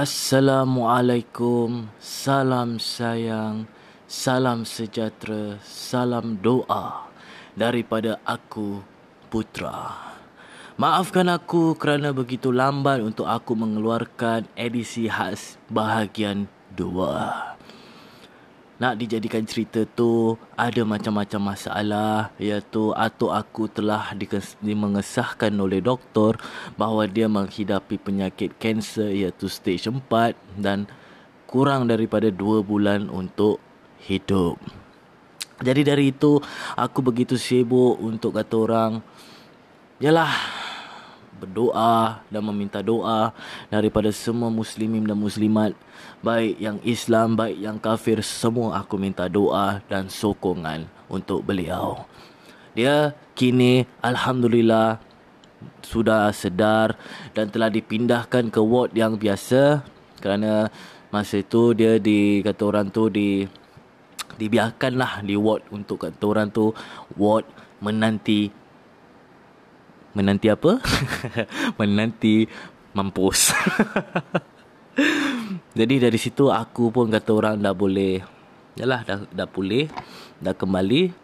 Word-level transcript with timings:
Assalamualaikum, 0.00 1.92
salam 2.00 2.80
sayang, 2.80 3.68
salam 4.08 4.64
sejahtera, 4.64 5.60
salam 5.60 6.40
doa 6.40 7.12
daripada 7.52 8.16
aku, 8.24 8.80
Putra. 9.28 10.00
Maafkan 10.80 11.28
aku 11.28 11.76
kerana 11.76 12.16
begitu 12.16 12.48
lambat 12.48 13.04
untuk 13.04 13.28
aku 13.28 13.52
mengeluarkan 13.52 14.48
edisi 14.56 15.04
khas 15.04 15.60
bahagian 15.68 16.48
2 16.80 17.59
nak 18.80 18.96
dijadikan 18.96 19.44
cerita 19.44 19.84
tu 19.84 20.40
ada 20.56 20.80
macam-macam 20.88 21.52
masalah 21.52 22.32
iaitu 22.40 22.96
atuk 22.96 23.28
aku 23.28 23.68
telah 23.68 24.16
dimengesahkan 24.64 25.52
oleh 25.52 25.84
doktor 25.84 26.40
bahawa 26.80 27.04
dia 27.04 27.28
menghidapi 27.28 28.00
penyakit 28.00 28.56
kanser 28.56 29.12
iaitu 29.12 29.52
stage 29.52 29.84
4 29.84 30.00
dan 30.56 30.88
kurang 31.44 31.92
daripada 31.92 32.32
2 32.32 32.64
bulan 32.64 33.12
untuk 33.12 33.60
hidup. 34.08 34.56
Jadi 35.60 35.84
dari 35.84 36.08
itu 36.08 36.40
aku 36.72 37.04
begitu 37.04 37.36
sibuk 37.36 38.00
untuk 38.00 38.32
kata 38.32 38.56
orang 38.56 38.92
yalah 40.00 40.32
berdoa 41.40 42.20
dan 42.28 42.42
meminta 42.44 42.84
doa 42.84 43.32
daripada 43.72 44.12
semua 44.12 44.52
muslimin 44.52 45.08
dan 45.08 45.16
muslimat 45.16 45.72
baik 46.20 46.60
yang 46.60 46.76
Islam 46.84 47.34
baik 47.34 47.56
yang 47.56 47.76
kafir 47.80 48.20
semua 48.20 48.76
aku 48.76 49.00
minta 49.00 49.24
doa 49.26 49.80
dan 49.88 50.12
sokongan 50.12 50.84
untuk 51.08 51.40
beliau. 51.42 52.04
Dia 52.76 53.16
kini 53.34 53.88
alhamdulillah 54.04 55.00
sudah 55.82 56.30
sedar 56.30 56.94
dan 57.34 57.50
telah 57.50 57.68
dipindahkan 57.72 58.52
ke 58.52 58.60
ward 58.60 58.94
yang 58.94 59.16
biasa. 59.16 59.82
Kerana 60.20 60.68
masa 61.10 61.40
itu 61.40 61.72
dia 61.74 61.96
di 61.98 62.44
kata 62.44 62.62
orang 62.68 62.92
tu 62.92 63.08
di 63.10 63.44
dibiarkanlah 64.38 65.20
di 65.26 65.36
ward 65.36 65.68
untuk 65.74 66.06
kata 66.06 66.24
orang 66.24 66.48
tu 66.48 66.72
ward 67.16 67.44
menanti 67.80 68.52
menanti 70.16 70.50
apa? 70.50 70.82
menanti 71.78 72.46
mampus. 72.94 73.50
Jadi 75.78 76.02
dari 76.02 76.18
situ 76.18 76.50
aku 76.50 76.90
pun 76.90 77.06
kata 77.08 77.30
orang 77.30 77.54
dah 77.62 77.72
boleh 77.72 78.20
Yalah 78.74 79.00
dah, 79.06 79.18
dah 79.30 79.48
pulih 79.48 79.86
Dah 80.42 80.54
kembali 80.54 81.14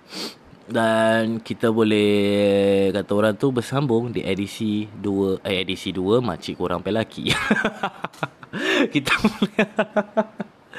Dan 0.71 1.43
kita 1.43 1.75
boleh 1.75 2.89
Kata 2.95 3.11
orang 3.13 3.35
tu 3.35 3.51
bersambung 3.51 4.15
Di 4.15 4.23
edisi 4.23 4.87
2 4.87 5.43
Eh 5.43 5.67
edisi 5.67 5.91
2 5.91 6.23
Makcik 6.23 6.59
korang 6.59 6.81
pelaki 6.81 7.35
Kita 8.95 9.13
boleh 9.19 9.67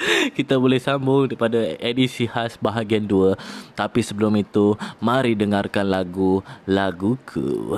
kita 0.38 0.58
boleh 0.58 0.82
sambung 0.82 1.30
daripada 1.30 1.60
edisi 1.82 2.26
khas 2.30 2.58
bahagian 2.58 3.06
2 3.06 3.38
Tapi 3.78 4.00
sebelum 4.02 4.34
itu 4.38 4.78
Mari 5.02 5.34
dengarkan 5.38 5.88
lagu 5.88 6.42
Laguku 6.66 7.78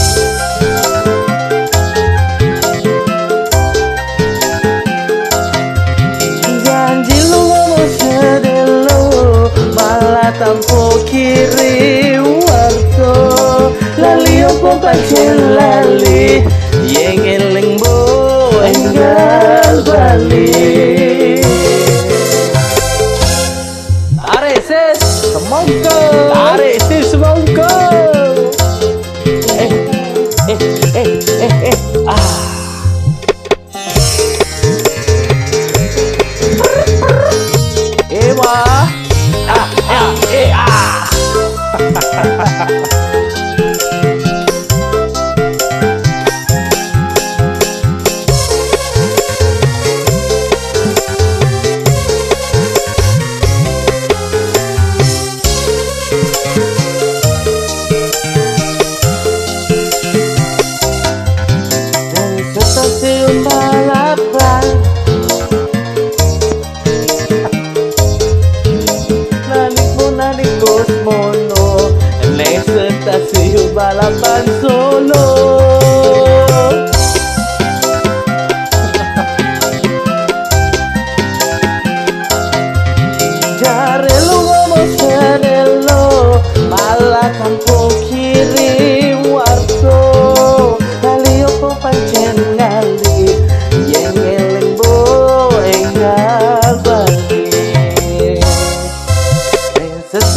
lali 14.01 14.41
opo 14.49 14.81
pancen 14.81 15.37
lali? 15.53 16.41
Yang 16.89 17.37
eling 17.37 17.77
bo 17.77 17.95
enggal 18.65 19.85
bali. 19.85 21.37
Are 24.25 24.57
ses 24.65 24.97
semongko. 25.37 25.99
Eh 29.61 29.69
eh 30.49 30.57
eh 30.97 31.09
eh 31.45 31.53
eh 31.69 31.77
ah. 32.09 32.41
Ewa 38.11 38.53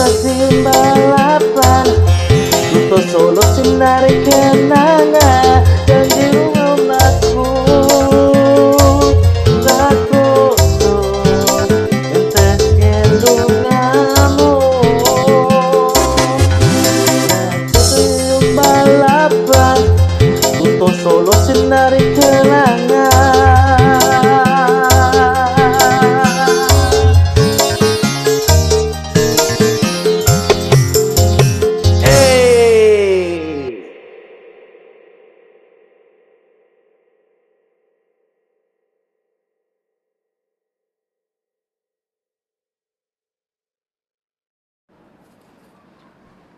sin 0.06 0.64
balapan, 0.64 1.86
justo 2.72 3.10
solo 3.10 3.42
sin 3.54 3.78
kenal. 4.24 4.83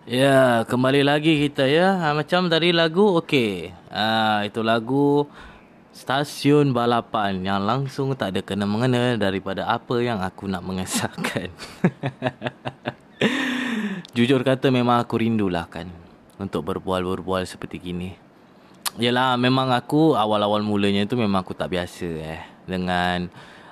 Ya, 0.06 0.62
kembali 0.70 1.02
lagi 1.02 1.34
kita 1.34 1.66
ya. 1.66 1.98
Ha, 1.98 2.14
macam 2.14 2.46
tadi 2.46 2.70
lagu 2.70 3.18
okey. 3.18 3.74
Ah, 3.90 4.46
itu 4.46 4.62
lagu 4.62 5.26
Stasiun 5.90 6.70
Balapan 6.70 7.42
yang 7.42 7.66
langsung 7.66 8.14
tak 8.14 8.30
ada 8.30 8.40
kena 8.46 8.70
mengena 8.70 9.18
daripada 9.18 9.66
apa 9.66 9.98
yang 9.98 10.22
aku 10.22 10.46
nak 10.46 10.62
mengesahkan. 10.62 11.50
Jujur 14.14 14.46
kata 14.46 14.70
memang 14.70 15.02
aku 15.02 15.18
rindulah 15.18 15.66
kan 15.66 15.90
untuk 16.38 16.62
berbual-berbual 16.70 17.42
seperti 17.42 17.90
gini. 17.90 18.14
Yalah 19.02 19.34
memang 19.34 19.74
aku 19.74 20.14
awal-awal 20.14 20.62
mulanya 20.62 21.02
tu 21.10 21.18
memang 21.18 21.42
aku 21.42 21.50
tak 21.50 21.74
biasa 21.74 22.06
eh 22.06 22.42
dengan 22.62 23.26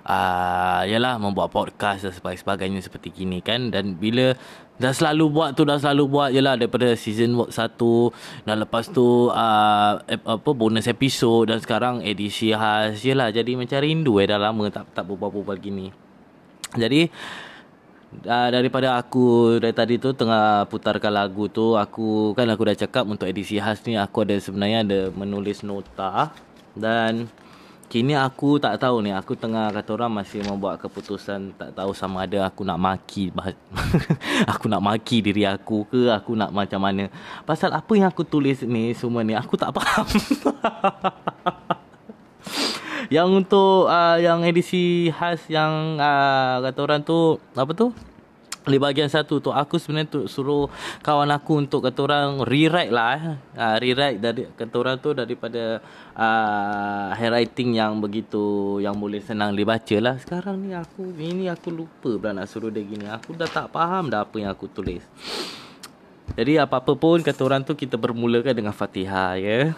uh, 0.04 0.82
yalah 0.84 1.16
membuat 1.16 1.50
podcast 1.50 2.04
dan 2.04 2.12
sebagainya 2.14 2.80
seperti 2.84 3.10
gini 3.10 3.40
kan. 3.40 3.72
Dan 3.72 3.96
bila 3.96 4.36
dah 4.74 4.90
selalu 4.90 5.24
buat 5.30 5.50
tu 5.54 5.62
dah 5.62 5.78
selalu 5.78 6.04
buat 6.10 6.30
yalah 6.34 6.58
daripada 6.58 6.98
season 6.98 7.38
1 7.46 7.54
dan 8.42 8.56
lepas 8.58 8.90
tu 8.90 9.30
uh, 9.30 9.92
apa 10.02 10.50
bonus 10.50 10.90
episod 10.90 11.46
dan 11.46 11.62
sekarang 11.62 12.02
edisi 12.02 12.50
khas 12.50 12.98
yalah 13.06 13.30
jadi 13.30 13.54
macam 13.54 13.78
rindu 13.78 14.18
eh 14.18 14.26
dah 14.26 14.38
lama 14.38 14.66
tak 14.74 14.90
tak 14.92 15.06
berbual-bual 15.06 15.58
gini. 15.62 15.94
Jadi 16.74 17.06
uh, 18.26 18.48
daripada 18.50 18.98
aku 18.98 19.58
dari 19.62 19.74
tadi 19.74 19.94
tu 20.02 20.10
tengah 20.10 20.66
putarkan 20.66 21.14
lagu 21.14 21.46
tu 21.46 21.78
aku 21.78 22.34
kan 22.34 22.50
aku 22.50 22.62
dah 22.66 22.76
cakap 22.76 23.06
untuk 23.06 23.30
edisi 23.30 23.62
khas 23.62 23.78
ni 23.86 23.94
aku 23.94 24.26
ada 24.26 24.34
sebenarnya 24.42 24.78
ada 24.82 25.00
menulis 25.14 25.62
nota. 25.62 26.34
Dan 26.74 27.30
Kini 27.94 28.18
aku 28.18 28.58
tak 28.58 28.82
tahu 28.82 29.06
ni. 29.06 29.14
Aku 29.14 29.38
tengah 29.38 29.70
kata 29.70 29.94
orang 29.94 30.18
masih 30.18 30.42
membuat 30.42 30.82
keputusan. 30.82 31.54
Tak 31.54 31.78
tahu 31.78 31.94
sama 31.94 32.26
ada 32.26 32.42
aku 32.42 32.66
nak 32.66 32.74
maki 32.74 33.30
Aku 34.50 34.66
nak 34.66 34.82
maki 34.82 35.22
diri 35.22 35.46
aku 35.46 35.86
ke 35.86 36.10
Aku 36.10 36.34
nak 36.34 36.50
macam 36.50 36.82
mana. 36.82 37.06
Pasal 37.46 37.70
apa 37.70 37.86
yang 37.94 38.10
aku 38.10 38.26
tulis 38.26 38.66
ni 38.66 38.98
semua 38.98 39.22
ni 39.22 39.38
Aku 39.38 39.54
tak 39.54 39.70
faham. 39.70 40.10
Yang 43.14 43.46
untuk 43.46 43.86
uh, 43.86 44.18
Yang 44.18 44.50
edisi 44.50 45.14
khas 45.14 45.46
Yang 45.46 46.02
uh, 46.02 46.66
kata 46.66 46.78
orang 46.82 47.06
tu 47.06 47.38
Apa 47.54 47.78
tu 47.78 47.94
di 48.64 48.80
bahagian 48.80 49.12
satu 49.12 49.44
tu 49.44 49.52
aku 49.52 49.76
sebenarnya 49.76 50.08
tu 50.08 50.20
suruh 50.24 50.72
kawan 51.04 51.28
aku 51.36 51.60
untuk 51.60 51.84
kata 51.84 52.00
orang 52.00 52.30
rewrite 52.48 52.92
lah 52.92 53.08
eh. 53.12 53.22
Uh, 53.52 53.76
rewrite 53.76 54.18
dari 54.20 54.42
kata 54.56 54.74
orang 54.80 54.96
tu 54.96 55.12
daripada 55.12 55.84
uh, 56.16 57.12
handwriting 57.12 57.76
yang 57.76 58.00
begitu 58.00 58.78
yang 58.80 58.96
boleh 58.96 59.20
senang 59.20 59.52
dibaca 59.52 59.96
lah. 60.00 60.16
Sekarang 60.16 60.64
ni 60.64 60.72
aku 60.72 61.12
ini 61.20 61.52
aku 61.52 61.68
lupa 61.68 62.16
pula 62.16 62.32
nak 62.32 62.48
suruh 62.48 62.72
dia 62.72 62.80
gini. 62.80 63.04
Aku 63.04 63.36
dah 63.36 63.48
tak 63.48 63.68
faham 63.68 64.08
dah 64.08 64.24
apa 64.24 64.36
yang 64.40 64.48
aku 64.48 64.64
tulis. 64.72 65.04
Jadi 66.34 66.56
apa-apa 66.56 66.96
pun 66.96 67.20
kata 67.20 67.40
orang 67.44 67.62
tu 67.68 67.76
kita 67.76 68.00
bermulakan 68.00 68.56
dengan 68.56 68.72
Fatihah 68.72 69.36
ya 69.36 69.76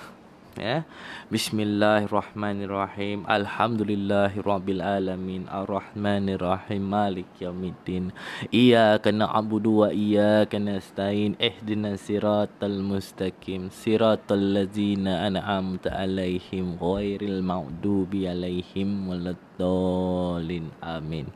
ya. 0.60 0.88
Bismillahirrahmanirrahim. 1.28 3.28
Alhamdulillahirabbil 3.28 4.80
alamin 4.80 5.44
arrahmanirrahim. 5.52 6.82
Malik 6.82 7.28
yaumiddin. 7.40 8.12
Iyyaka 8.50 9.12
na'budu 9.12 9.86
wa 9.86 9.88
iyyaka 9.92 10.56
nasta'in. 10.56 11.36
Ihdinas 11.36 12.08
siratal 12.08 12.80
mustaqim. 12.80 13.68
Siratal 13.68 14.56
ladzina 14.56 15.28
an'amta 15.28 15.92
alaihim 15.92 16.80
ghairil 16.80 17.44
maghdubi 17.44 18.28
alaihim 18.28 19.12
waladdallin. 19.12 20.72
Amin. 20.80 21.28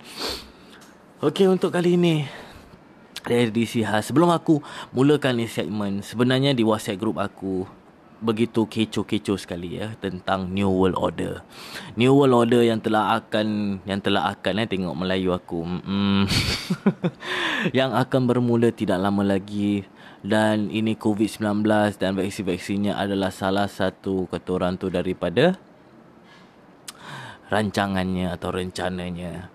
Okey 1.20 1.52
untuk 1.52 1.76
kali 1.76 2.00
ini 2.00 2.24
edisi 3.28 3.84
khas 3.84 4.08
sebelum 4.08 4.32
aku 4.32 4.64
mulakan 4.96 5.36
ni 5.36 5.44
segmen 5.44 6.00
sebenarnya 6.00 6.56
di 6.56 6.64
WhatsApp 6.64 6.96
group 6.96 7.20
aku 7.20 7.68
begitu 8.20 8.68
kecoh-kecoh 8.68 9.40
sekali 9.40 9.80
ya 9.80 9.96
tentang 9.96 10.52
New 10.52 10.68
World 10.68 10.96
Order. 11.00 11.40
New 11.96 12.12
World 12.12 12.36
Order 12.36 12.62
yang 12.62 12.78
telah 12.84 13.16
akan 13.16 13.80
yang 13.88 14.00
telah 14.04 14.36
akan 14.36 14.60
eh 14.60 14.68
tengok 14.68 14.94
Melayu 14.94 15.32
aku. 15.32 15.64
Mm. 15.64 16.28
yang 17.78 17.96
akan 17.96 18.22
bermula 18.28 18.68
tidak 18.70 19.00
lama 19.00 19.24
lagi 19.24 19.88
dan 20.20 20.68
ini 20.68 21.00
COVID-19 21.00 21.64
dan 21.96 22.12
vaksin-vaksinnya 22.12 22.92
adalah 22.92 23.32
salah 23.32 23.66
satu 23.66 24.28
kata 24.28 24.48
orang 24.52 24.76
tu 24.76 24.92
daripada 24.92 25.56
rancangannya 27.48 28.30
atau 28.30 28.52
rencananya. 28.52 29.48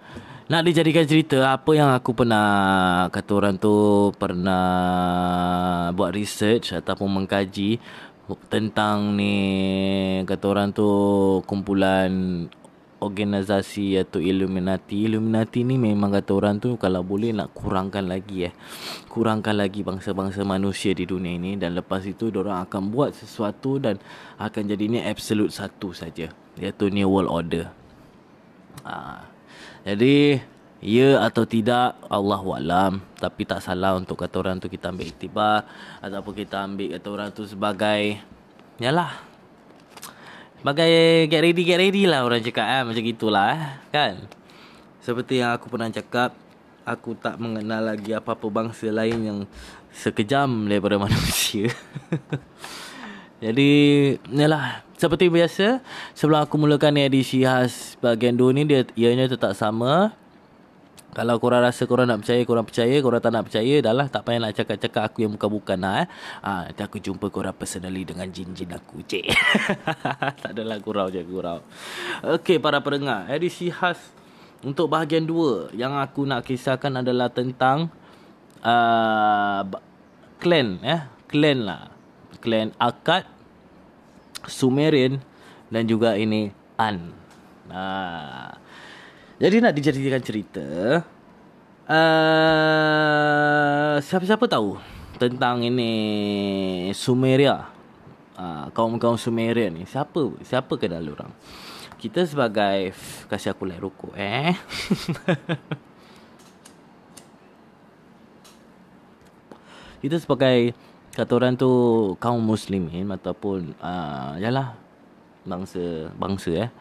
Nak 0.46 0.62
dijadikan 0.62 1.10
cerita 1.10 1.58
apa 1.58 1.74
yang 1.74 1.90
aku 1.90 2.14
pernah 2.14 3.10
kata 3.10 3.32
orang 3.34 3.58
tu 3.58 3.74
pernah 4.14 5.90
buat 5.90 6.14
research 6.14 6.70
ataupun 6.70 7.10
mengkaji 7.10 7.82
tentang 8.50 9.13
ni 9.13 9.36
kata 10.25 10.45
orang 10.50 10.74
tu 10.74 10.89
kumpulan 11.45 12.10
organisasi 13.06 14.01
atau 14.01 14.18
Illuminati. 14.18 15.06
Illuminati 15.06 15.62
ni 15.62 15.77
memang 15.77 16.10
kata 16.10 16.31
orang 16.33 16.57
tu 16.57 16.74
kalau 16.81 17.06
boleh 17.06 17.36
nak 17.36 17.54
kurangkan 17.54 18.09
lagi 18.09 18.50
eh. 18.50 18.54
Kurangkan 19.06 19.61
lagi 19.61 19.85
bangsa-bangsa 19.85 20.42
manusia 20.42 20.97
di 20.97 21.06
dunia 21.06 21.38
ini 21.38 21.54
dan 21.59 21.78
lepas 21.78 22.02
itu 22.09 22.33
orang 22.33 22.66
akan 22.66 22.90
buat 22.90 23.14
sesuatu 23.14 23.78
dan 23.78 24.02
akan 24.42 24.64
jadi 24.66 24.83
ni 24.90 25.00
absolute 25.06 25.54
satu 25.54 25.94
saja 25.94 26.33
iaitu 26.57 26.90
New 26.90 27.06
World 27.06 27.30
Order. 27.30 27.66
Ha. 28.90 29.21
Jadi 29.85 30.42
Ya 30.85 31.18
atau 31.25 31.49
tidak 31.49 31.97
Allah 32.13 32.45
alam 32.45 33.01
Tapi 33.18 33.42
tak 33.42 33.57
salah 33.65 33.97
untuk 33.97 34.21
kata 34.21 34.37
orang 34.37 34.61
tu 34.61 34.69
kita 34.69 34.94
ambil 34.94 35.09
iktibar 35.09 35.65
Ataupun 35.97 36.37
kita 36.37 36.61
ambil 36.61 36.94
kata 36.94 37.07
orang 37.09 37.30
tu 37.33 37.42
sebagai 37.49 38.21
Yalah 38.77 39.18
Sebagai 40.61 41.25
get 41.25 41.42
ready 41.42 41.65
get 41.65 41.81
ready 41.81 42.06
lah 42.06 42.21
orang 42.21 42.45
cakap 42.45 42.69
eh. 42.69 42.81
Macam 42.85 43.01
gitulah 43.01 43.49
eh. 43.49 43.63
kan 43.89 44.30
Seperti 45.01 45.42
yang 45.42 45.57
aku 45.57 45.73
pernah 45.73 45.89
cakap 45.89 46.37
Aku 46.85 47.18
tak 47.18 47.42
mengenal 47.42 47.81
lagi 47.81 48.13
apa-apa 48.13 48.45
bangsa 48.54 48.94
lain 48.94 49.25
yang 49.25 49.39
Sekejam 49.89 50.69
daripada 50.69 51.01
manusia 51.09 51.73
Jadi 53.42 53.73
Yalah 54.30 54.85
Seperti 55.01 55.33
biasa 55.33 55.81
Sebelum 56.13 56.45
aku 56.45 56.61
mulakan 56.61 57.01
edisi 57.01 57.42
khas 57.42 57.97
bagian 58.06 58.37
2 58.37 58.54
ni 58.54 58.69
Dia 58.69 58.85
ianya 58.94 59.25
tetap 59.25 59.57
sama 59.57 60.13
kalau 61.16 61.40
korang 61.40 61.64
rasa 61.64 61.88
korang 61.88 62.12
nak 62.12 62.28
percaya, 62.28 62.44
korang 62.44 62.68
percaya. 62.68 62.95
Korang 63.00 63.24
tak 63.24 63.31
nak 63.31 63.48
percaya, 63.48 63.76
dah 63.80 63.95
lah. 63.95 64.12
Tak 64.12 64.28
payah 64.28 64.40
nak 64.44 64.52
cakap-cakap 64.52 65.04
aku 65.07 65.24
yang 65.24 65.31
bukan-bukan 65.40 65.80
lah 65.80 66.04
eh. 66.04 66.07
Ha, 66.44 66.68
nanti 66.68 66.81
aku 66.84 67.00
jumpa 67.00 67.31
korang 67.31 67.56
personally 67.56 68.04
dengan 68.04 68.28
jin-jin 68.28 68.68
aku, 68.76 69.00
cik. 69.00 69.31
tak 70.44 70.52
adalah 70.52 70.76
gurau 70.84 71.07
je, 71.07 71.24
gurau. 71.24 71.64
Okey, 72.19 72.60
para 72.60 72.84
pendengar. 72.84 73.31
Edisi 73.31 73.72
khas 73.72 73.95
untuk 74.60 74.92
bahagian 74.92 75.24
dua. 75.24 75.72
Yang 75.72 76.04
aku 76.04 76.28
nak 76.28 76.44
kisahkan 76.44 77.00
adalah 77.00 77.31
tentang 77.31 77.88
uh, 78.60 79.64
clan, 80.44 80.84
eh. 80.84 81.07
Clan 81.31 81.64
lah. 81.64 81.95
Clan 82.44 82.76
Akkad, 82.76 83.24
Sumerian 84.52 85.24
dan 85.72 85.88
juga 85.88 86.19
ini 86.19 86.52
An. 86.76 87.16
Nah. 87.72 88.65
Jadi 89.35 89.59
nak 89.59 89.75
dijadikan 89.75 90.23
cerita 90.23 90.63
uh, 91.92 93.99
Siapa-siapa 93.99 94.47
tahu 94.47 94.80
Tentang 95.19 95.59
ini 95.59 95.92
Sumeria? 96.95 97.68
Uh, 98.39 98.71
Kaum-kaum 98.71 99.19
Sumeria 99.19 99.68
ni 99.68 99.83
Siapa 99.83 100.31
Siapa 100.39 100.80
kenal 100.80 101.11
orang? 101.11 101.35
Kita 101.99 102.23
sebagai 102.23 102.95
Kasih 103.27 103.51
aku 103.51 103.68
light 103.68 103.83
rokok 103.83 104.15
eh? 104.15 104.56
Kita 109.99 110.15
sebagai 110.15 110.71
Kata 111.11 111.31
orang 111.35 111.59
tu 111.59 111.68
Kaum 112.23 112.39
muslimin 112.39 113.11
Ataupun 113.11 113.75
uh, 113.83 114.39
Yalah 114.39 114.80
Bangsa 115.44 116.07
Bangsa 116.15 116.56
eh 116.56 116.71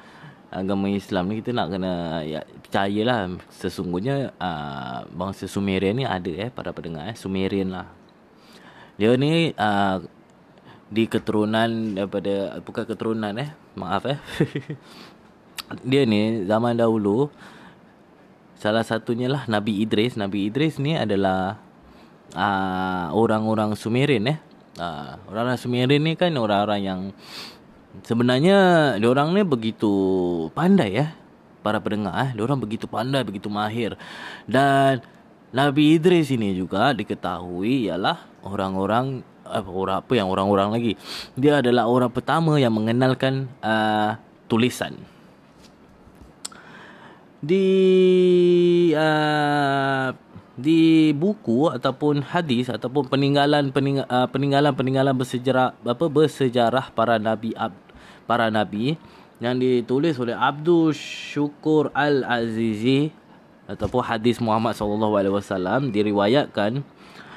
agama 0.55 0.87
Islam 0.87 1.27
ni 1.27 1.43
kita 1.43 1.51
nak 1.51 1.69
kena 1.75 2.23
ya, 2.23 2.47
percayalah 2.47 3.35
sesungguhnya 3.51 4.31
uh, 4.39 5.03
bangsa 5.11 5.51
Sumerian 5.51 5.99
ni 5.99 6.07
ada 6.07 6.31
eh 6.31 6.49
para 6.55 6.71
pendengar 6.71 7.11
eh 7.11 7.19
Sumerian 7.19 7.75
lah. 7.75 7.91
Dia 8.95 9.19
ni 9.19 9.51
uh, 9.59 9.99
di 10.87 11.11
keturunan 11.11 11.99
daripada 11.99 12.63
bukan 12.63 12.87
keturunan 12.87 13.35
eh 13.35 13.51
maaf 13.75 14.07
eh. 14.07 14.19
dia 15.91 16.07
ni 16.07 16.47
zaman 16.47 16.79
dahulu 16.79 17.35
salah 18.55 18.87
satunya 18.87 19.27
lah 19.27 19.45
Nabi 19.51 19.83
Idris. 19.83 20.15
Nabi 20.15 20.47
Idris 20.47 20.79
ni 20.79 20.95
adalah 20.95 21.59
uh, 22.39 23.11
orang-orang 23.11 23.75
Sumerian 23.75 24.31
eh. 24.31 24.39
Uh, 24.79 25.19
orang-orang 25.27 25.59
Sumerian 25.59 26.03
ni 26.03 26.15
kan 26.15 26.31
orang-orang 26.39 26.81
yang 26.83 27.01
Sebenarnya 28.03 28.99
orang 28.99 29.31
ni 29.31 29.47
begitu 29.47 29.93
pandai 30.51 30.99
ya 30.99 31.07
para 31.63 31.79
pendengar 31.79 32.13
eh. 32.27 32.31
Diorang 32.35 32.59
begitu 32.59 32.91
pandai, 32.91 33.23
begitu 33.23 33.47
mahir. 33.47 33.95
Dan 34.45 34.99
Nabi 35.55 35.95
Idris 35.95 36.35
ini 36.35 36.51
juga 36.59 36.91
diketahui 36.91 37.87
ialah 37.87 38.27
orang-orang 38.43 39.23
apa 39.47 39.71
orang 39.71 39.97
apa 40.03 40.13
yang 40.19 40.29
orang-orang 40.29 40.69
lagi. 40.75 40.93
Dia 41.39 41.63
adalah 41.63 41.87
orang 41.87 42.11
pertama 42.11 42.59
yang 42.59 42.75
mengenalkan 42.75 43.47
uh, 43.63 44.19
tulisan. 44.51 44.99
Di 47.45 47.69
uh, 48.97 50.11
di 50.55 51.11
buku 51.13 51.67
ataupun 51.71 52.23
hadis 52.23 52.71
ataupun 52.71 53.11
peninggalan 53.11 53.75
peninggalan 53.75 54.07
uh, 54.07 54.31
peninggalan 54.31 54.73
peninggalan 54.73 55.15
bersejarah 55.15 55.75
apa 55.75 56.07
bersejarah 56.07 56.95
para 56.95 57.19
nabi 57.19 57.51
ab, 57.59 57.75
para 58.25 58.49
nabi 58.49 58.97
yang 59.43 59.59
ditulis 59.59 60.17
oleh 60.17 60.35
Abdul 60.37 60.95
Syukur 60.97 61.91
Al 61.93 62.25
Azizi 62.25 63.13
ataupun 63.69 64.05
hadis 64.05 64.41
Muhammad 64.41 64.77
sallallahu 64.77 65.15
alaihi 65.17 65.35
wasallam 65.35 65.93
diriwayatkan 65.93 66.85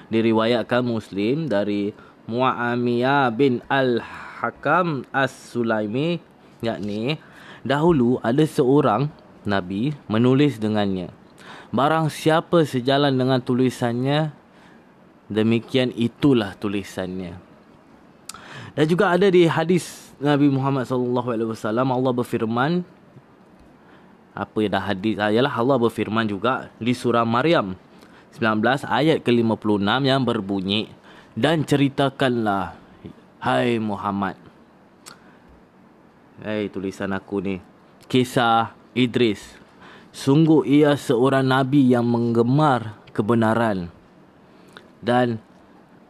diriwayatkan 0.08 0.82
Muslim 0.84 1.52
dari 1.52 1.92
Muawiyah 2.28 3.32
bin 3.32 3.64
Al-Hakam 3.72 5.08
As-Sulaimi 5.16 6.20
yakni 6.60 7.20
dahulu 7.64 8.20
ada 8.24 8.44
seorang 8.44 9.08
nabi 9.48 9.96
menulis 10.12 10.60
dengannya 10.60 11.12
barang 11.72 12.12
siapa 12.12 12.64
sejalan 12.64 13.16
dengan 13.16 13.40
tulisannya 13.44 14.32
demikian 15.28 15.92
itulah 15.96 16.56
tulisannya. 16.56 17.40
Dan 18.76 18.86
juga 18.88 19.12
ada 19.12 19.28
di 19.28 19.48
hadis 19.50 20.07
Nabi 20.18 20.50
Muhammad 20.50 20.90
sallallahu 20.90 21.30
alaihi 21.30 21.50
wasallam 21.54 21.94
Allah 21.94 22.12
berfirman 22.14 22.82
apa 24.34 24.58
yang 24.62 24.74
dah 24.74 24.84
hadis 24.86 25.16
ayalah 25.18 25.54
Allah 25.54 25.78
berfirman 25.78 26.26
juga 26.26 26.74
di 26.82 26.94
surah 26.94 27.26
Maryam 27.26 27.78
19 28.34 28.86
ayat 28.86 29.22
ke-56 29.22 29.82
yang 30.06 30.22
berbunyi 30.22 30.90
dan 31.38 31.62
ceritakanlah 31.62 32.74
hai 33.42 33.78
Muhammad. 33.78 34.38
Hai 36.42 36.70
tulisan 36.70 37.14
aku 37.14 37.42
ni. 37.42 37.56
Kisah 38.10 38.74
Idris. 38.98 39.58
Sungguh 40.14 40.66
ia 40.66 40.98
seorang 40.98 41.46
nabi 41.46 41.94
yang 41.94 42.06
menggemar 42.10 42.98
kebenaran. 43.14 43.90
Dan 44.98 45.38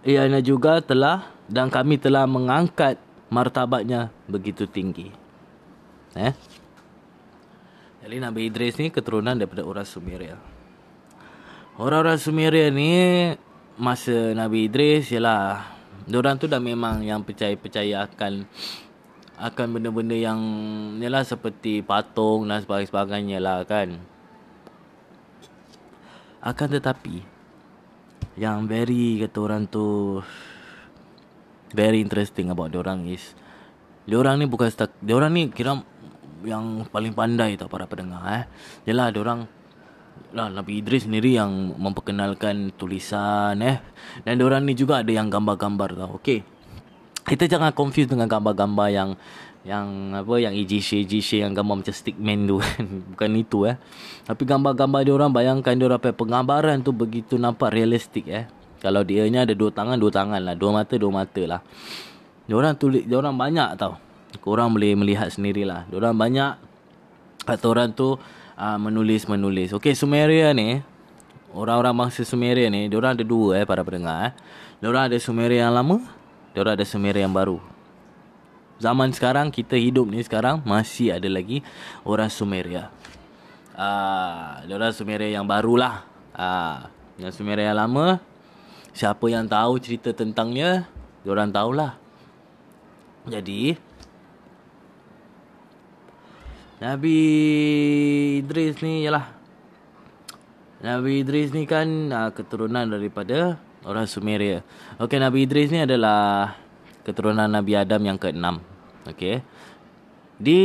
ianya 0.08 0.40
juga 0.40 0.80
telah 0.80 1.28
dan 1.52 1.68
kami 1.68 2.00
telah 2.00 2.24
mengangkat 2.24 3.00
martabatnya 3.28 4.10
begitu 4.30 4.68
tinggi 4.68 5.12
eh 6.16 6.34
jadi 8.08 8.24
Nabi 8.24 8.48
Idris 8.48 8.80
ni 8.80 8.88
keturunan 8.88 9.36
daripada 9.36 9.68
orang 9.68 9.84
Sumeria. 9.84 10.40
Orang-orang 11.76 12.16
Sumeria 12.16 12.72
ni 12.72 13.36
masa 13.76 14.32
Nabi 14.32 14.72
Idris 14.72 15.12
ialah 15.12 15.76
orang 16.08 16.40
tu 16.40 16.48
dah 16.48 16.64
memang 16.64 17.04
yang 17.04 17.20
percaya-percaya 17.28 18.08
akan 18.08 18.48
akan 19.44 19.68
benda-benda 19.76 20.16
yang 20.16 20.40
ialah 21.04 21.28
seperti 21.28 21.84
patung 21.84 22.48
dan 22.48 22.64
sebagainya 22.64 23.44
lah 23.44 23.68
kan. 23.68 24.00
Akan 26.40 26.72
tetapi 26.72 27.28
yang 28.40 28.72
very 28.72 29.20
kata 29.20 29.38
orang 29.44 29.68
tu 29.68 30.24
very 31.76 32.00
interesting 32.00 32.52
about 32.54 32.72
orang 32.76 33.08
is 33.08 33.36
orang 34.16 34.40
ni 34.40 34.46
bukan 34.48 34.72
stak, 34.72 34.96
orang 35.04 35.32
ni 35.36 35.52
kira 35.52 35.84
yang 36.48 36.88
paling 36.88 37.12
pandai 37.12 37.60
tau 37.60 37.68
para 37.68 37.90
pendengar 37.90 38.24
eh. 38.32 38.44
Yalah 38.88 39.12
orang 39.12 39.50
lah 40.32 40.48
Nabi 40.52 40.80
Idris 40.80 41.08
sendiri 41.08 41.36
yang 41.36 41.76
memperkenalkan 41.76 42.72
tulisan 42.78 43.60
eh. 43.60 43.84
Dan 44.24 44.40
orang 44.40 44.64
ni 44.64 44.78
juga 44.78 45.04
ada 45.04 45.12
yang 45.12 45.28
gambar-gambar 45.28 45.90
tau 45.98 46.10
okey. 46.22 46.46
Kita 47.28 47.44
jangan 47.52 47.76
confuse 47.76 48.08
dengan 48.08 48.32
gambar-gambar 48.32 48.88
yang 48.94 49.10
yang 49.68 50.16
apa 50.16 50.40
yang 50.40 50.56
EGC 50.56 51.04
EGC 51.04 51.44
yang 51.44 51.52
gambar 51.52 51.84
macam 51.84 51.92
stickman 51.92 52.48
tu 52.48 52.56
kan. 52.64 52.86
Bukan 53.12 53.32
itu 53.36 53.68
eh. 53.68 53.76
Tapi 54.24 54.44
gambar-gambar 54.48 55.04
dia 55.04 55.14
orang 55.18 55.32
bayangkan 55.36 55.74
dia 55.76 55.88
orang 55.92 56.00
penggambaran 56.00 56.80
tu 56.80 56.96
begitu 56.96 57.36
nampak 57.36 57.76
realistik 57.76 58.32
eh 58.32 58.48
kalau 58.80 59.02
dia 59.02 59.26
nya 59.28 59.44
ada 59.44 59.54
dua 59.54 59.70
tangan 59.74 59.98
dua 59.98 60.12
tangan 60.14 60.42
lah 60.42 60.56
dua 60.58 60.72
mata 60.72 60.94
dua 60.98 61.12
mata 61.12 61.44
lah 61.46 61.62
dia 62.48 62.56
orang 62.56 62.74
tulis 62.78 63.04
dia 63.04 63.18
orang 63.18 63.36
banyak 63.36 63.76
tau 63.76 63.98
korang 64.44 64.72
boleh 64.72 64.94
melihat 64.96 65.28
sendirilah 65.32 65.90
dia 65.90 65.98
orang 65.98 66.16
banyak 66.16 66.52
atau 67.48 67.72
orang 67.72 67.96
tu 67.96 68.20
uh, 68.60 68.78
menulis-menulis. 68.78 69.72
Okey, 69.78 69.96
Sumeria 69.96 70.52
ni 70.52 70.84
orang-orang 71.56 71.96
bangsa 71.96 72.28
Sumeria 72.28 72.68
ni, 72.68 72.92
dia 72.92 72.98
orang 73.00 73.16
ada 73.16 73.24
dua 73.24 73.64
eh 73.64 73.66
para 73.66 73.86
pendengar 73.86 74.30
eh. 74.30 74.34
Dia 74.84 74.92
orang 74.92 75.10
ada 75.10 75.18
Sumeria 75.18 75.70
yang 75.70 75.74
lama, 75.74 76.04
dia 76.52 76.60
orang 76.62 76.76
ada 76.76 76.86
Sumeria 76.86 77.24
yang 77.24 77.34
baru. 77.34 77.58
Zaman 78.78 79.10
sekarang 79.10 79.50
kita 79.50 79.74
hidup 79.74 80.06
ni 80.06 80.22
sekarang 80.22 80.62
masih 80.62 81.18
ada 81.18 81.26
lagi 81.26 81.66
orang 82.06 82.30
Sumeria. 82.30 82.94
Ah, 83.74 84.62
uh, 84.62 84.70
dia 84.70 84.74
orang 84.78 84.94
Sumeria 84.94 85.30
yang 85.34 85.46
barulah. 85.50 86.06
Ah, 86.38 86.46
uh, 86.46 86.78
yang 87.18 87.34
Sumeria 87.34 87.74
yang 87.74 87.80
lama 87.82 88.22
siapa 88.98 89.30
yang 89.30 89.46
tahu 89.46 89.78
cerita 89.78 90.10
tentangnya, 90.10 90.90
dia 91.22 91.30
orang 91.30 91.54
tahulah. 91.54 91.94
Jadi, 93.30 93.78
Nabi 96.82 97.18
Idris 98.42 98.82
ni 98.82 99.06
ialah 99.06 99.34
Nabi 100.78 101.26
Idris 101.26 101.50
ni 101.50 101.66
kan 101.66 101.90
uh, 102.14 102.30
keturunan 102.30 102.86
daripada 102.86 103.58
orang 103.82 104.06
Sumeria. 104.06 104.62
Okey 105.02 105.18
Nabi 105.18 105.50
Idris 105.50 105.74
ni 105.74 105.82
adalah 105.82 106.54
keturunan 107.02 107.50
Nabi 107.50 107.74
Adam 107.74 108.06
yang 108.06 108.22
keenam. 108.22 108.62
Okey. 109.10 109.42
Di 110.38 110.62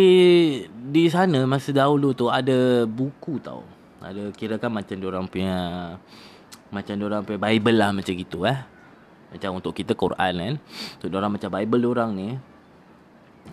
di 0.69 1.09
sana 1.09 1.49
masa 1.49 1.73
dahulu 1.73 2.12
tu 2.12 2.29
ada 2.29 2.85
buku 2.85 3.41
tau. 3.41 3.65
Ada 4.05 4.37
kira 4.37 4.61
kan 4.61 4.69
macam 4.69 5.01
dia 5.01 5.09
orang 5.09 5.25
punya 5.33 5.57
macam 6.73 6.97
dia 6.97 7.07
orang 7.07 7.23
punya 7.23 7.38
Bible 7.38 7.76
lah 7.76 7.91
macam 7.93 8.12
gitu 8.17 8.49
eh. 8.49 8.59
Macam 9.33 9.61
untuk 9.61 9.76
kita 9.76 9.93
Quran 9.93 10.33
kan. 10.41 10.55
Untuk 10.99 11.09
dia 11.12 11.19
orang 11.21 11.33
macam 11.37 11.50
Bible 11.52 11.81
dia 11.85 11.91
orang 11.93 12.11
ni. 12.17 12.29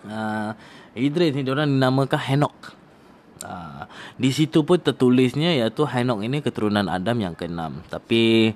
Uh, 0.08 0.50
Idris 0.96 1.36
ni 1.36 1.44
orang 1.44 1.68
dinamakan 1.68 2.20
Henok. 2.20 2.56
Uh, 3.40 3.88
di 4.20 4.32
situ 4.32 4.64
pun 4.64 4.80
tertulisnya 4.80 5.52
iaitu 5.52 5.84
Henok 5.84 6.24
ini 6.24 6.40
keturunan 6.40 6.88
Adam 6.88 7.20
yang 7.20 7.36
keenam. 7.36 7.84
Tapi 7.92 8.52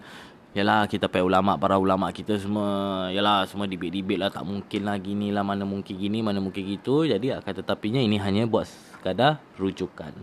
yalah 0.56 0.86
kita 0.86 1.10
pay 1.10 1.20
ulama 1.20 1.58
para 1.58 1.76
ulama 1.82 2.14
kita 2.14 2.38
semua 2.38 3.10
yalah 3.10 3.42
semua 3.50 3.66
debate-debate 3.66 4.22
lah 4.22 4.30
tak 4.30 4.46
mungkin 4.46 4.86
lah 4.86 4.94
gini 5.02 5.34
lah 5.34 5.42
mana 5.42 5.66
mungkin 5.66 5.98
gini 5.98 6.22
mana 6.22 6.38
mungkin 6.38 6.62
gitu 6.62 7.02
jadi 7.02 7.42
akan 7.42 7.52
tetapinya 7.58 7.98
ini 7.98 8.22
hanya 8.22 8.46
buat 8.46 8.70
sekadar 8.70 9.42
rujukan. 9.58 10.14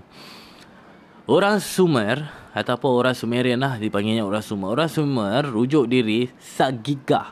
Orang 1.32 1.64
Sumer 1.64 2.28
ataupun 2.52 2.92
orang 2.92 3.16
Sumerian 3.16 3.64
lah 3.64 3.80
dipanggilnya 3.80 4.28
orang 4.28 4.44
Sumer. 4.44 4.76
Orang 4.76 4.92
Sumer 4.92 5.48
rujuk 5.48 5.88
diri 5.88 6.28
Sagigah. 6.36 7.32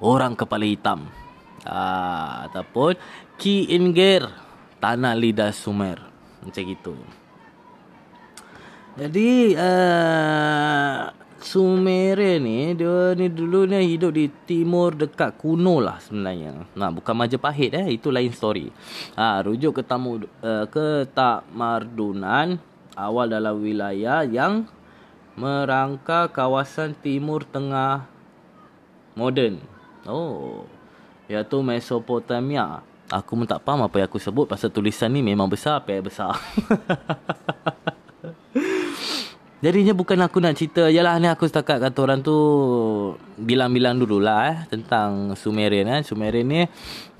Orang 0.00 0.32
kepala 0.32 0.64
hitam. 0.64 1.04
Ah, 1.66 2.46
ataupun 2.46 2.94
Ki 3.36 3.68
Inger 3.74 4.30
Tanah 4.78 5.18
Lidah 5.18 5.50
Sumer 5.50 5.98
Macam 6.46 6.62
gitu 6.62 6.94
Jadi 8.94 9.58
uh, 9.58 11.10
Sumer 11.42 12.38
ni 12.38 12.78
Dia 12.78 13.18
ni 13.18 13.26
dulu 13.26 13.66
ni 13.66 13.82
hidup 13.98 14.14
di 14.14 14.30
timur 14.46 14.94
dekat 14.94 15.34
kuno 15.42 15.82
lah 15.82 15.98
sebenarnya 15.98 16.70
Nah 16.78 16.94
bukan 16.94 17.18
Majapahit 17.18 17.74
eh 17.74 17.90
Itu 17.90 18.14
lain 18.14 18.30
story 18.30 18.70
ha, 19.18 19.42
Rujuk 19.42 19.76
ke 19.76 19.82
tamu 19.82 20.22
uh, 20.22 20.70
Ke 20.70 21.02
tak 21.10 21.50
mardunan 21.50 22.62
Awal 22.96 23.30
dalam 23.30 23.60
wilayah 23.60 24.24
yang 24.24 24.66
Merangka 25.36 26.32
kawasan 26.32 26.96
timur 26.96 27.44
tengah 27.44 28.08
Modern 29.12 29.60
Oh 30.08 30.64
iaitu 31.26 31.58
Mesopotamia. 31.62 32.82
Aku 33.06 33.38
pun 33.38 33.46
tak 33.46 33.62
faham 33.62 33.86
apa 33.86 34.02
yang 34.02 34.08
aku 34.10 34.18
sebut 34.18 34.50
pasal 34.50 34.70
tulisan 34.70 35.10
ni 35.14 35.22
memang 35.22 35.46
besar 35.46 35.78
yang 35.86 36.02
besar. 36.02 36.34
Jadinya 39.56 39.96
bukan 39.96 40.20
aku 40.20 40.36
nak 40.36 40.52
cerita 40.52 40.92
Yalah 40.92 41.16
ni 41.16 41.32
aku 41.32 41.48
setakat 41.48 41.80
kata 41.80 41.98
orang 42.04 42.20
tu 42.20 42.36
Bilang-bilang 43.40 43.96
dululah 43.96 44.52
eh 44.52 44.56
Tentang 44.68 45.32
Sumerian 45.32 45.88
eh 45.96 46.00
Sumerian 46.04 46.44
ni 46.44 46.60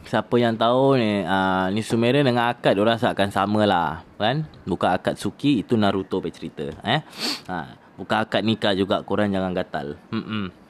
Siapa 0.07 0.35
yang 0.39 0.55
tahu 0.55 0.95
ni 0.97 1.27
uh, 1.27 1.67
Ni 1.75 1.83
Sumerian 1.83 2.23
dengan 2.23 2.55
akad 2.55 2.79
Orang 2.79 2.95
seakan 2.95 3.35
sama 3.35 3.67
lah 3.67 4.07
Kan 4.17 4.47
Bukan 4.63 4.95
akad 4.95 5.19
Suki 5.19 5.67
Itu 5.67 5.75
Naruto 5.75 6.23
punya 6.23 6.31
cerita 6.31 6.71
eh 6.87 7.03
ha, 7.51 7.75
Bukan 7.99 8.17
akad 8.23 8.47
nikah 8.47 8.73
juga 8.73 9.03
Korang 9.03 9.35
jangan 9.35 9.51
gatal 9.51 9.99
Mm-mm. 10.15 10.67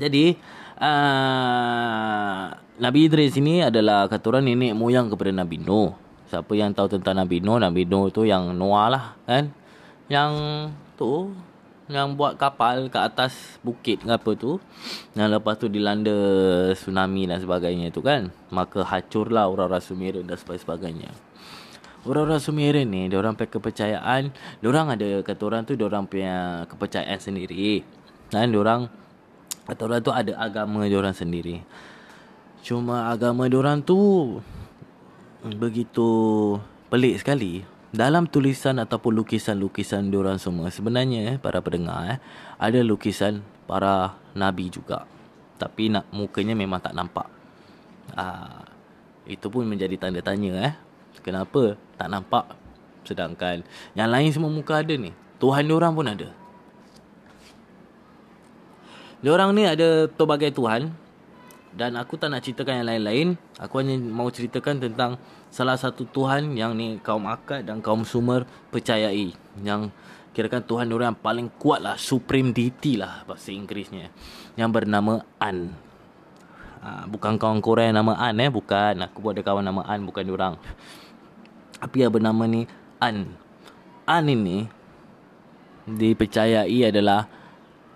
Jadi 0.00 0.32
uh, 0.80 2.44
Nabi 2.80 2.98
Idris 3.04 3.36
ini 3.36 3.60
adalah 3.60 4.08
kata 4.08 4.24
orang 4.32 4.48
nenek 4.48 4.72
moyang 4.72 5.12
kepada 5.12 5.28
Nabi 5.34 5.60
Nuh. 5.60 5.92
Siapa 6.32 6.48
yang 6.56 6.72
tahu 6.72 6.96
tentang 6.96 7.20
Nabi 7.20 7.44
Nuh, 7.44 7.60
Nabi 7.60 7.84
Nuh 7.84 8.08
tu 8.08 8.24
yang 8.24 8.56
Noah 8.56 8.86
lah 8.88 9.04
kan. 9.28 9.52
Yang 10.08 10.32
tu 10.96 11.36
yang 11.90 12.14
buat 12.14 12.38
kapal 12.38 12.86
ke 12.86 12.98
atas 12.98 13.58
bukit 13.66 14.06
ke 14.06 14.10
apa 14.10 14.32
tu. 14.38 14.62
Dan 15.12 15.34
lepas 15.34 15.58
tu 15.58 15.66
dilanda 15.66 16.14
tsunami 16.72 17.26
dan 17.26 17.42
sebagainya 17.42 17.90
tu 17.90 18.00
kan. 18.00 18.30
Maka 18.54 18.86
hancurlah 18.86 19.50
orang-orang 19.50 19.82
Sumeria 19.82 20.22
dan 20.22 20.38
sebagainya. 20.38 21.10
Orang-orang 22.06 22.40
Sumeria 22.40 22.86
ni, 22.86 23.12
orang 23.12 23.36
punya 23.36 23.52
kepercayaan, 23.52 24.32
orang 24.64 24.86
ada 24.96 25.20
kata 25.20 25.42
orang 25.44 25.68
tu 25.68 25.76
orang 25.76 26.08
punya 26.08 26.64
kepercayaan 26.70 27.20
sendiri. 27.20 27.84
Dan 28.32 28.56
orang 28.56 28.88
kata 29.68 29.80
orang 29.84 30.00
tu 30.00 30.14
ada 30.14 30.32
agama 30.40 30.88
orang 30.88 31.12
sendiri. 31.12 31.60
Cuma 32.64 33.12
agama 33.12 33.50
orang 33.50 33.84
tu 33.84 33.98
begitu 35.40 36.08
pelik 36.92 37.20
sekali 37.20 37.64
dalam 37.90 38.30
tulisan 38.30 38.78
ataupun 38.78 39.18
lukisan-lukisan 39.18 40.14
diorang 40.14 40.38
semua 40.38 40.70
sebenarnya 40.70 41.34
eh, 41.34 41.36
para 41.42 41.58
pendengar 41.58 42.06
eh, 42.06 42.18
ada 42.58 42.78
lukisan 42.86 43.42
para 43.66 44.14
nabi 44.34 44.70
juga. 44.70 45.06
Tapi 45.58 45.92
nak 45.92 46.08
mukanya 46.14 46.54
memang 46.54 46.80
tak 46.80 46.94
nampak. 46.94 47.26
Ah 48.14 48.70
itu 49.30 49.46
pun 49.46 49.62
menjadi 49.62 49.94
tanda 49.94 50.18
tanya 50.18 50.52
eh 50.70 50.74
kenapa 51.22 51.78
tak 51.94 52.08
nampak? 52.10 52.44
Sedangkan 53.06 53.62
yang 53.94 54.10
lain 54.10 54.30
semua 54.34 54.50
muka 54.50 54.82
ada 54.82 54.94
ni 54.94 55.14
tuhan 55.42 55.66
diorang 55.66 55.94
pun 55.94 56.06
ada. 56.06 56.30
Diorang 59.20 59.52
ni 59.52 59.68
ada 59.68 60.08
pelbagai 60.08 60.54
tuhan 60.56 60.94
dan 61.70 61.94
aku 61.94 62.18
tak 62.18 62.34
nak 62.34 62.42
ceritakan 62.42 62.82
yang 62.82 62.88
lain-lain. 62.90 63.28
Aku 63.62 63.78
hanya 63.78 63.94
mau 64.02 64.26
ceritakan 64.26 64.82
tentang 64.82 65.22
salah 65.54 65.78
satu 65.78 66.02
Tuhan 66.02 66.58
yang 66.58 66.74
ni 66.74 66.98
kaum 66.98 67.30
akad 67.30 67.62
dan 67.62 67.78
kaum 67.78 68.02
sumer 68.02 68.42
percayai. 68.74 69.30
Yang 69.62 69.94
kirakan 70.34 70.66
Tuhan 70.66 70.90
orang 70.90 71.14
yang 71.14 71.20
paling 71.22 71.48
kuat 71.62 71.78
lah 71.78 71.94
supreme 71.94 72.50
deity 72.50 72.98
lah 72.98 73.22
bahasa 73.22 73.54
Inggerisnya. 73.54 74.10
Yang 74.58 74.70
bernama 74.82 75.22
An. 75.38 75.70
Ha, 76.80 77.06
bukan 77.06 77.38
kawan 77.38 77.62
Korea 77.62 77.94
nama 77.94 78.18
An 78.18 78.42
eh. 78.42 78.50
Bukan. 78.50 79.06
Aku 79.06 79.22
pun 79.22 79.30
ada 79.30 79.42
kawan 79.46 79.62
nama 79.62 79.86
An 79.86 80.02
bukan 80.02 80.26
orang. 80.26 80.54
Tapi 81.78 81.96
yang 82.02 82.10
bernama 82.10 82.50
ni 82.50 82.66
An. 82.98 83.30
An 84.10 84.26
ini 84.26 84.66
dipercayai 85.86 86.82
adalah 86.82 87.30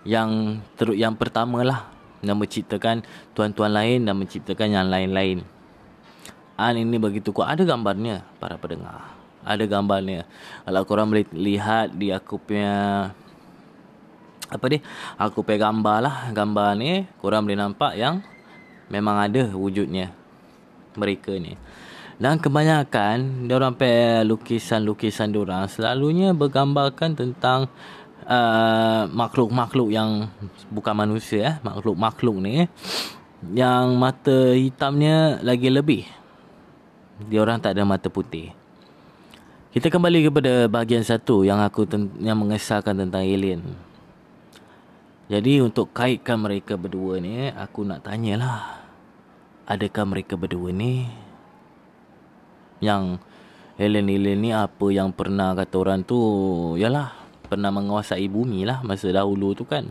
yang 0.06 0.62
teruk 0.78 0.94
yang 0.94 1.16
pertama 1.16 1.64
lah 1.64 1.93
yang 2.26 2.40
menciptakan 2.40 3.04
tuan-tuan 3.37 3.72
lain 3.72 4.08
dan 4.08 4.16
menciptakan 4.16 4.68
yang 4.72 4.87
lain-lain 4.88 5.44
An 6.54 6.78
ini 6.78 7.02
begitu 7.02 7.34
kuat. 7.34 7.58
Ada 7.58 7.66
gambarnya 7.66 8.22
para 8.38 8.54
pendengar. 8.54 9.10
Ada 9.42 9.66
gambarnya. 9.66 10.22
Kalau 10.62 10.82
korang 10.87 11.10
boleh 11.10 11.26
lihat 11.34 11.98
di 11.98 12.14
aku 12.14 12.38
punya 12.38 13.10
apa 14.46 14.64
ni? 14.70 14.78
Aku 15.18 15.42
punya 15.42 15.66
gambar 15.66 15.98
lah. 15.98 16.16
Gambar 16.30 16.78
ni 16.78 17.10
korang 17.18 17.42
boleh 17.42 17.58
nampak 17.58 17.98
yang 17.98 18.22
memang 18.87 19.18
ada 19.18 19.50
wujudnya 19.50 20.14
mereka 20.94 21.34
ni. 21.34 21.58
Dan 22.14 22.38
kebanyakan 22.38 23.50
orang 23.50 23.74
punya 23.74 24.22
lukisan-lukisan 24.22 25.34
orang 25.34 25.66
selalunya 25.66 26.30
bergambarkan 26.30 27.18
tentang 27.18 27.66
uh, 28.28 29.08
makhluk-makhluk 29.12 29.88
yang 29.92 30.28
bukan 30.72 30.94
manusia 30.96 31.40
eh, 31.40 31.56
makhluk-makhluk 31.62 32.37
ni 32.40 32.68
yang 33.52 33.96
mata 34.00 34.56
hitamnya 34.56 35.40
lagi 35.44 35.68
lebih 35.68 36.08
dia 37.30 37.38
orang 37.38 37.62
tak 37.62 37.78
ada 37.78 37.87
mata 37.87 38.10
putih. 38.10 38.50
Kita 39.70 39.90
kembali 39.90 40.30
kepada 40.30 40.52
bahagian 40.70 41.02
satu 41.02 41.42
yang 41.42 41.58
aku 41.62 41.87
ten- 41.87 42.14
yang 42.22 42.38
mengesahkan 42.38 42.94
tentang 42.94 43.22
alien. 43.26 43.62
Jadi 45.26 45.58
untuk 45.62 45.90
kaitkan 45.90 46.38
mereka 46.38 46.78
berdua 46.78 47.18
ni, 47.18 47.50
aku 47.50 47.82
nak 47.82 48.06
tanyalah. 48.06 48.87
Adakah 49.64 50.04
mereka 50.04 50.37
berdua 50.37 50.70
ni 50.70 51.08
yang 52.84 53.16
alien-alien 53.80 54.38
ni 54.38 54.50
apa 54.52 54.87
yang 54.92 55.10
pernah 55.10 55.56
kata 55.56 55.74
orang 55.80 56.04
tu, 56.04 56.18
yalah, 56.76 57.23
pernah 57.46 57.70
menguasai 57.70 58.26
bumi 58.26 58.64
lah 58.64 58.80
masa 58.80 59.12
dahulu 59.12 59.52
tu 59.52 59.68
kan. 59.68 59.88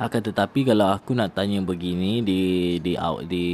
Akan 0.00 0.24
tetapi 0.24 0.64
kalau 0.64 0.96
aku 0.96 1.12
nak 1.12 1.36
tanya 1.36 1.60
begini 1.60 2.24
di 2.24 2.40
di 2.80 2.96
out 2.96 3.28
di 3.28 3.44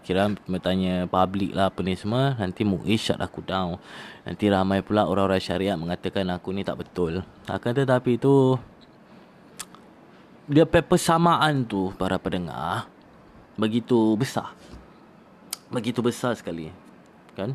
kira 0.00 0.32
bertanya 0.48 1.04
public 1.04 1.52
lah 1.52 1.68
apa 1.68 1.84
ni 1.84 1.92
semua 1.92 2.32
nanti 2.40 2.64
mungkin 2.64 2.96
shut 2.96 3.20
aku 3.20 3.44
down. 3.44 3.76
Nanti 4.24 4.48
ramai 4.48 4.80
pula 4.80 5.04
orang-orang 5.04 5.36
syariat 5.36 5.76
mengatakan 5.76 6.32
aku 6.32 6.56
ni 6.56 6.64
tak 6.64 6.80
betul. 6.80 7.20
Akan 7.44 7.76
tetapi 7.76 8.16
tu 8.16 8.56
dia 10.48 10.64
persamaan 10.64 11.68
tu 11.68 11.92
para 11.92 12.16
pendengar 12.16 12.88
begitu 13.60 14.16
besar. 14.16 14.56
Begitu 15.68 16.00
besar 16.00 16.32
sekali. 16.40 16.72
Kan? 17.36 17.52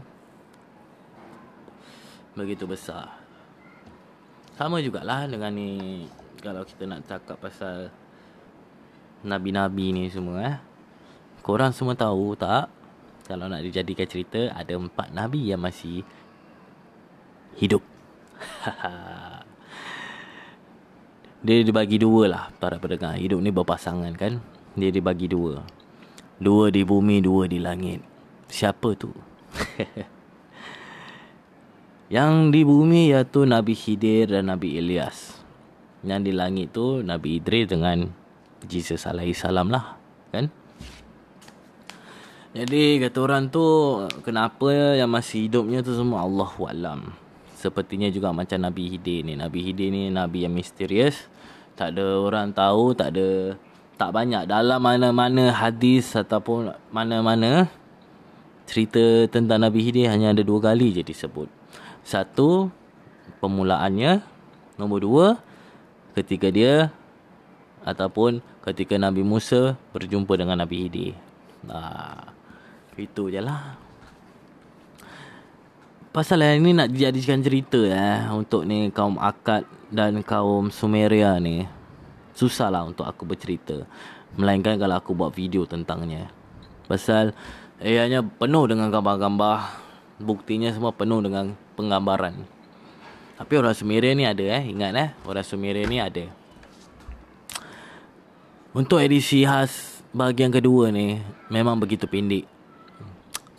Begitu 2.38 2.70
besar. 2.70 3.25
Sama 4.56 4.80
jugalah 4.80 5.28
dengan 5.28 5.52
ni 5.52 6.08
kalau 6.40 6.64
kita 6.64 6.88
nak 6.88 7.04
cakap 7.04 7.36
pasal 7.44 7.92
nabi-nabi 9.20 9.92
ni 9.92 10.08
semua 10.08 10.40
eh. 10.48 10.56
Korang 11.44 11.76
semua 11.76 11.92
tahu 11.92 12.40
tak? 12.40 12.72
Kalau 13.28 13.52
nak 13.52 13.60
dijadikan 13.68 14.08
cerita 14.08 14.56
ada 14.56 14.80
empat 14.80 15.12
nabi 15.12 15.52
yang 15.52 15.60
masih 15.60 16.08
hidup. 17.60 17.84
Dia 21.46 21.60
dibagi 21.60 22.00
dua 22.00 22.32
lah 22.32 22.48
para 22.56 22.80
pendengar. 22.80 23.20
Hidup 23.20 23.44
ni 23.44 23.52
berpasangan 23.52 24.16
kan. 24.16 24.40
Dia 24.80 24.88
dibagi 24.88 25.28
dua. 25.28 25.68
Dua 26.40 26.72
di 26.72 26.88
bumi, 26.88 27.20
dua 27.20 27.52
di 27.52 27.60
langit. 27.60 28.00
Siapa 28.48 28.96
tu? 28.96 29.12
Yang 32.06 32.34
di 32.54 32.62
bumi 32.62 33.10
iaitu 33.10 33.50
Nabi 33.50 33.74
Khidir 33.74 34.30
dan 34.30 34.54
Nabi 34.54 34.78
Ilyas. 34.78 35.42
Yang 36.06 36.22
di 36.30 36.32
langit 36.38 36.68
tu 36.70 37.02
Nabi 37.02 37.42
Idris 37.42 37.66
dengan 37.66 38.06
Jesus 38.62 39.10
alaihi 39.10 39.34
salam 39.34 39.74
lah. 39.74 39.98
Kan? 40.30 40.54
Jadi 42.54 43.02
kata 43.02 43.18
orang 43.26 43.50
tu 43.50 43.66
kenapa 44.22 44.96
yang 44.96 45.10
masih 45.10 45.50
hidupnya 45.50 45.82
tu 45.82 45.98
semua 45.98 46.24
Allah 46.24 46.52
alam. 46.70 47.00
Sepertinya 47.58 48.06
juga 48.14 48.30
macam 48.30 48.62
Nabi 48.62 48.94
Hidir 48.94 49.26
ni. 49.26 49.34
Nabi 49.34 49.66
Hidir 49.66 49.90
ni 49.90 50.14
Nabi 50.14 50.46
yang 50.46 50.54
misterius. 50.54 51.26
Tak 51.74 51.98
ada 51.98 52.22
orang 52.22 52.54
tahu, 52.54 52.94
tak 52.94 53.18
ada 53.18 53.58
tak 53.98 54.14
banyak 54.14 54.46
dalam 54.46 54.78
mana-mana 54.78 55.50
hadis 55.52 56.14
ataupun 56.14 56.70
mana-mana 56.94 57.66
cerita 58.70 59.26
tentang 59.26 59.66
Nabi 59.66 59.82
Hidir 59.90 60.14
hanya 60.14 60.38
ada 60.38 60.46
dua 60.46 60.70
kali 60.70 60.94
je 60.94 61.02
disebut. 61.02 61.65
Satu 62.06 62.70
permulaannya, 63.42 64.22
nombor 64.78 65.02
dua 65.02 65.28
ketika 66.14 66.54
dia 66.54 66.94
ataupun 67.82 68.46
ketika 68.62 68.94
Nabi 69.02 69.26
Musa 69.26 69.74
berjumpa 69.90 70.38
dengan 70.38 70.62
Nabi 70.62 70.86
Hidi. 70.86 71.08
Nah, 71.66 72.30
itu 72.94 73.34
je 73.34 73.42
lah. 73.42 73.74
Pasal 76.14 76.46
yang 76.46 76.64
ini 76.64 76.72
nak 76.78 76.94
dijadikan 76.94 77.44
cerita 77.44 77.82
eh, 77.90 78.24
untuk 78.32 78.64
ni 78.64 78.88
kaum 78.94 79.20
Akad 79.20 79.68
dan 79.92 80.22
kaum 80.24 80.72
Sumeria 80.72 81.36
ni. 81.42 81.68
Susah 82.32 82.72
lah 82.72 82.88
untuk 82.88 83.04
aku 83.04 83.28
bercerita. 83.28 83.84
Melainkan 84.40 84.80
kalau 84.80 84.96
aku 84.96 85.12
buat 85.12 85.36
video 85.36 85.68
tentangnya. 85.68 86.32
Pasal 86.88 87.36
ianya 87.84 88.24
penuh 88.24 88.64
dengan 88.70 88.94
gambar-gambar. 88.94 89.84
Buktinya 90.22 90.72
semua 90.72 90.96
penuh 90.96 91.20
dengan 91.20 91.65
penggambaran. 91.76 92.56
Tapi 93.36 93.54
orang 93.60 93.76
Sumeria 93.76 94.16
ni 94.16 94.24
ada 94.24 94.46
eh. 94.48 94.64
Ingat 94.72 94.92
eh. 94.96 95.10
Orang 95.28 95.44
Sumeria 95.44 95.84
ni 95.84 96.00
ada. 96.00 96.32
Untuk 98.72 99.04
edisi 99.04 99.44
khas 99.44 100.00
bahagian 100.16 100.52
kedua 100.52 100.88
ni. 100.90 101.20
Memang 101.52 101.76
begitu 101.76 102.08
pendek. 102.08 102.48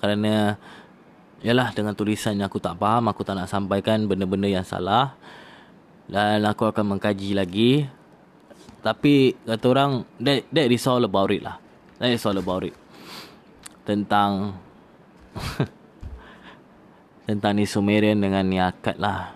Kerana. 0.00 0.56
Yalah 1.44 1.70
dengan 1.76 1.92
tulisan 1.92 2.40
yang 2.40 2.48
aku 2.48 2.56
tak 2.56 2.80
faham. 2.80 3.12
Aku 3.12 3.20
tak 3.20 3.36
nak 3.36 3.52
sampaikan 3.52 4.08
benda-benda 4.08 4.48
yang 4.48 4.64
salah. 4.64 5.12
Dan 6.08 6.40
aku 6.48 6.72
akan 6.72 6.96
mengkaji 6.96 7.36
lagi. 7.36 7.84
Tapi 8.80 9.36
kata 9.44 9.66
orang. 9.68 10.08
That, 10.16 10.48
that 10.56 10.72
is 10.72 10.88
all 10.88 11.04
about 11.04 11.28
it 11.36 11.44
lah. 11.44 11.60
That 12.00 12.16
is 12.16 12.24
all 12.24 12.40
about 12.40 12.64
it. 12.64 12.72
Tentang. 13.84 14.56
tentang 17.26 17.58
ni 17.58 17.66
Sumerian 17.66 18.22
dengan 18.22 18.46
ni 18.46 18.62
akad 18.62 19.02
lah 19.02 19.34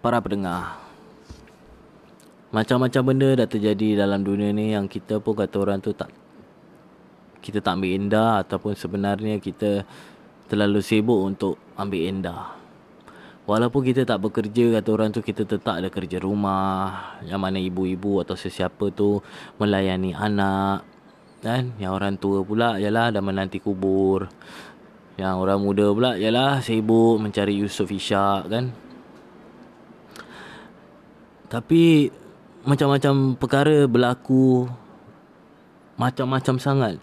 para 0.00 0.24
pendengar. 0.24 0.80
Macam-macam 2.48 3.12
benda 3.12 3.44
dah 3.44 3.44
terjadi 3.44 4.00
dalam 4.08 4.24
dunia 4.24 4.56
ni 4.56 4.72
yang 4.72 4.88
kita 4.88 5.20
pun 5.20 5.36
kata 5.36 5.56
orang 5.60 5.84
tu 5.84 5.92
tak 5.92 6.08
kita 7.44 7.60
tak 7.60 7.76
ambil 7.76 7.92
indah 7.92 8.40
ataupun 8.40 8.72
sebenarnya 8.72 9.36
kita 9.36 9.84
terlalu 10.48 10.80
sibuk 10.80 11.20
untuk 11.20 11.60
ambil 11.76 12.02
indah. 12.08 12.56
Walaupun 13.44 13.84
kita 13.84 14.08
tak 14.08 14.24
bekerja 14.24 14.80
kata 14.80 14.88
orang 14.92 15.12
tu 15.12 15.20
kita 15.20 15.44
tetap 15.44 15.76
ada 15.76 15.92
kerja 15.92 16.20
rumah 16.20 17.20
yang 17.24 17.40
mana 17.40 17.60
ibu-ibu 17.60 18.24
atau 18.24 18.32
sesiapa 18.32 18.92
tu 18.96 19.20
melayani 19.60 20.16
anak 20.16 20.84
kan 21.38 21.70
yang 21.78 21.94
orang 21.94 22.18
tua 22.18 22.42
pula 22.42 22.82
ialah 22.82 23.14
dah 23.14 23.22
menanti 23.22 23.62
kubur 23.62 24.26
yang 25.18 25.42
orang 25.42 25.58
muda 25.58 25.90
pula 25.90 26.14
ialah 26.14 26.62
sibuk 26.62 27.18
mencari 27.18 27.58
Yusuf 27.58 27.90
Ishak 27.90 28.46
kan? 28.46 28.70
Tapi 31.50 32.06
macam-macam 32.62 33.34
perkara 33.34 33.90
berlaku 33.90 34.70
macam-macam 35.98 36.54
sangat. 36.62 36.94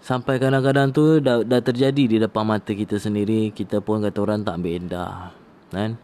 Sampai 0.00 0.40
kadang-kadang 0.40 0.88
tu 0.88 1.20
dah, 1.20 1.44
dah 1.44 1.60
terjadi 1.60 2.04
di 2.08 2.16
depan 2.16 2.48
mata 2.48 2.72
kita 2.72 2.96
sendiri 2.96 3.52
kita 3.52 3.84
pun 3.84 4.00
kata 4.00 4.18
orang 4.24 4.40
tak 4.40 4.56
ambil 4.56 4.74
endah 4.80 5.36
kan? 5.68 6.00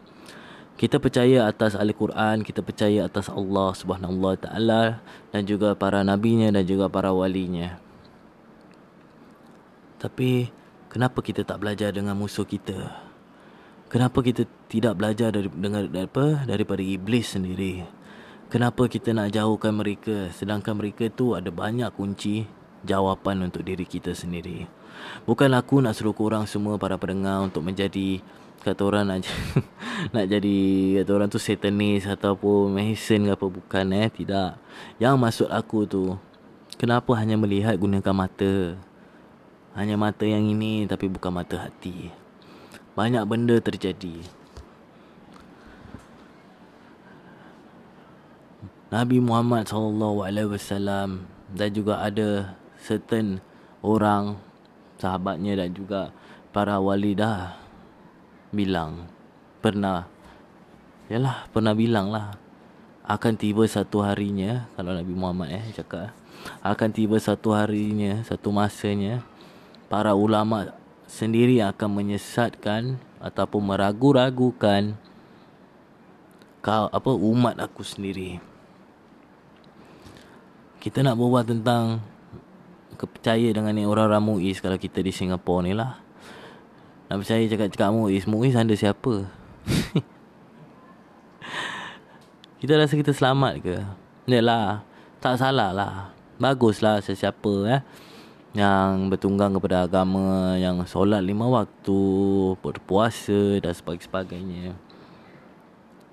Kita 0.77 1.01
percaya 1.01 1.49
atas 1.49 1.73
al-Quran 1.73 2.45
kita 2.45 2.61
percaya 2.61 3.09
atas 3.09 3.33
Allah 3.33 3.73
Subhanahu 3.73 4.37
Taala 4.37 5.01
dan 5.33 5.41
juga 5.49 5.73
para 5.73 6.05
nabinya 6.05 6.53
dan 6.53 6.69
juga 6.69 6.85
para 6.85 7.09
walinya. 7.09 7.81
Tapi 9.97 10.53
kenapa 10.95 11.19
kita 11.19 11.43
tak 11.43 11.59
belajar 11.59 11.91
dengan 11.91 12.15
musuh 12.15 12.47
kita? 12.47 12.87
Kenapa 13.91 14.23
kita 14.23 14.47
tidak 14.71 14.95
belajar 14.95 15.27
dari 15.27 15.51
dengan 15.51 15.91
apa? 15.91 16.47
Daripada 16.47 16.79
iblis 16.79 17.35
sendiri? 17.35 17.83
Kenapa 18.47 18.87
kita 18.87 19.11
nak 19.11 19.35
jauhkan 19.35 19.75
mereka? 19.75 20.31
Sedangkan 20.31 20.79
mereka 20.79 21.11
tu 21.11 21.35
ada 21.35 21.51
banyak 21.51 21.91
kunci 21.91 22.47
jawapan 22.87 23.43
untuk 23.43 23.67
diri 23.67 23.83
kita 23.83 24.15
sendiri. 24.15 24.71
Bukan 25.27 25.51
aku 25.51 25.83
nak 25.83 25.99
suruh 25.99 26.15
korang 26.15 26.47
semua 26.47 26.79
para 26.79 26.95
pendengar 26.95 27.43
untuk 27.43 27.67
menjadi 27.67 28.23
kata 28.63 28.81
orang 28.87 29.05
nak 29.05 29.27
nak 30.15 30.25
jadi 30.31 30.57
kata 31.03 31.11
orang 31.11 31.27
tu 31.27 31.37
satanis 31.37 32.07
ataupun 32.07 32.71
mason 32.71 33.27
ke 33.27 33.31
apa 33.35 33.45
bukan 33.51 33.85
eh? 33.99 34.07
Tidak. 34.07 34.49
Yang 35.03 35.15
maksud 35.19 35.49
aku 35.51 35.83
tu 35.83 36.15
kenapa 36.79 37.11
hanya 37.19 37.35
melihat 37.35 37.75
gunakan 37.75 38.15
mata 38.15 38.79
hanya 39.75 39.99
mata 39.99 40.23
yang 40.23 40.47
ini 40.47 40.87
tapi 40.87 41.11
bukan 41.11 41.35
mata 41.35 41.67
hati. 41.67 42.09
Banyak 42.95 43.27
benda 43.27 43.59
terjadi. 43.59 44.23
Nabi 48.87 49.19
Muhammad 49.19 49.67
wasallam 49.67 51.27
dan 51.51 51.69
juga 51.75 51.99
ada 51.99 52.55
certain 52.79 53.43
orang 53.83 54.39
sahabatnya 54.95 55.59
dan 55.59 55.75
juga 55.75 56.15
para 56.55 56.79
wali 56.79 57.11
dah 57.11 57.59
bilang 58.55 59.11
pernah 59.59 60.07
yalah 61.11 61.43
pernah 61.51 61.75
bilang 61.75 62.07
lah 62.07 62.39
akan 63.03 63.33
tiba 63.35 63.67
satu 63.67 63.99
harinya 63.99 64.71
kalau 64.79 64.95
Nabi 64.95 65.11
Muhammad 65.11 65.51
eh 65.51 65.65
cakap 65.75 66.15
akan 66.63 66.89
tiba 66.95 67.19
satu 67.19 67.51
harinya 67.51 68.23
satu 68.23 68.55
masanya 68.55 69.19
para 69.85 70.17
ulama 70.17 70.73
sendiri 71.05 71.61
akan 71.61 72.01
menyesatkan 72.01 72.97
ataupun 73.21 73.61
meragu-ragukan 73.61 74.97
kau 76.65 76.89
apa 76.89 77.11
umat 77.13 77.55
aku 77.61 77.85
sendiri. 77.85 78.41
Kita 80.81 81.01
nak 81.05 81.17
berbual 81.17 81.45
tentang 81.45 82.01
kepercaya 82.97 83.49
dengan 83.53 83.73
ni 83.73 83.85
orang-orang 83.85 84.21
Muiz 84.21 84.61
kalau 84.61 84.77
kita 84.77 85.01
di 85.01 85.13
Singapura 85.13 85.65
ni 85.65 85.73
lah. 85.77 86.01
Nak 87.09 87.21
percaya 87.21 87.45
cakap-cakap 87.45 87.89
Muiz 87.93 88.25
Muiz 88.25 88.57
anda 88.57 88.73
siapa? 88.73 89.29
Kita 92.55 92.81
rasa 92.81 92.97
kita 92.97 93.13
selamat 93.13 93.61
ke? 93.61 93.77
Lah, 94.41 94.81
Tak 95.21 95.37
salah 95.37 95.69
lah. 95.69 96.09
Baguslah 96.41 96.97
sesiapa 96.97 97.53
eh 97.69 97.81
yang 98.55 99.11
bertunggang 99.11 99.51
kepada 99.51 99.83
agama 99.83 100.55
yang 100.55 100.79
solat 100.87 101.19
lima 101.19 101.43
waktu, 101.51 102.01
berpuasa 102.63 103.59
dan 103.59 103.75
sebagainya. 103.75 104.71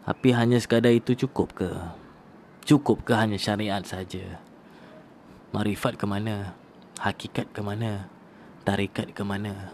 Tapi 0.02 0.34
hanya 0.34 0.58
sekadar 0.58 0.90
itu 0.90 1.14
cukup 1.14 1.54
ke? 1.54 1.70
Cukup 2.66 3.06
ke 3.06 3.14
hanya 3.14 3.38
syariat 3.38 3.86
saja? 3.86 4.42
Marifat 5.54 5.94
ke 5.94 6.02
mana? 6.02 6.58
Hakikat 6.98 7.54
ke 7.54 7.62
mana? 7.62 8.10
Tarikat 8.66 9.14
ke 9.14 9.22
mana? 9.22 9.70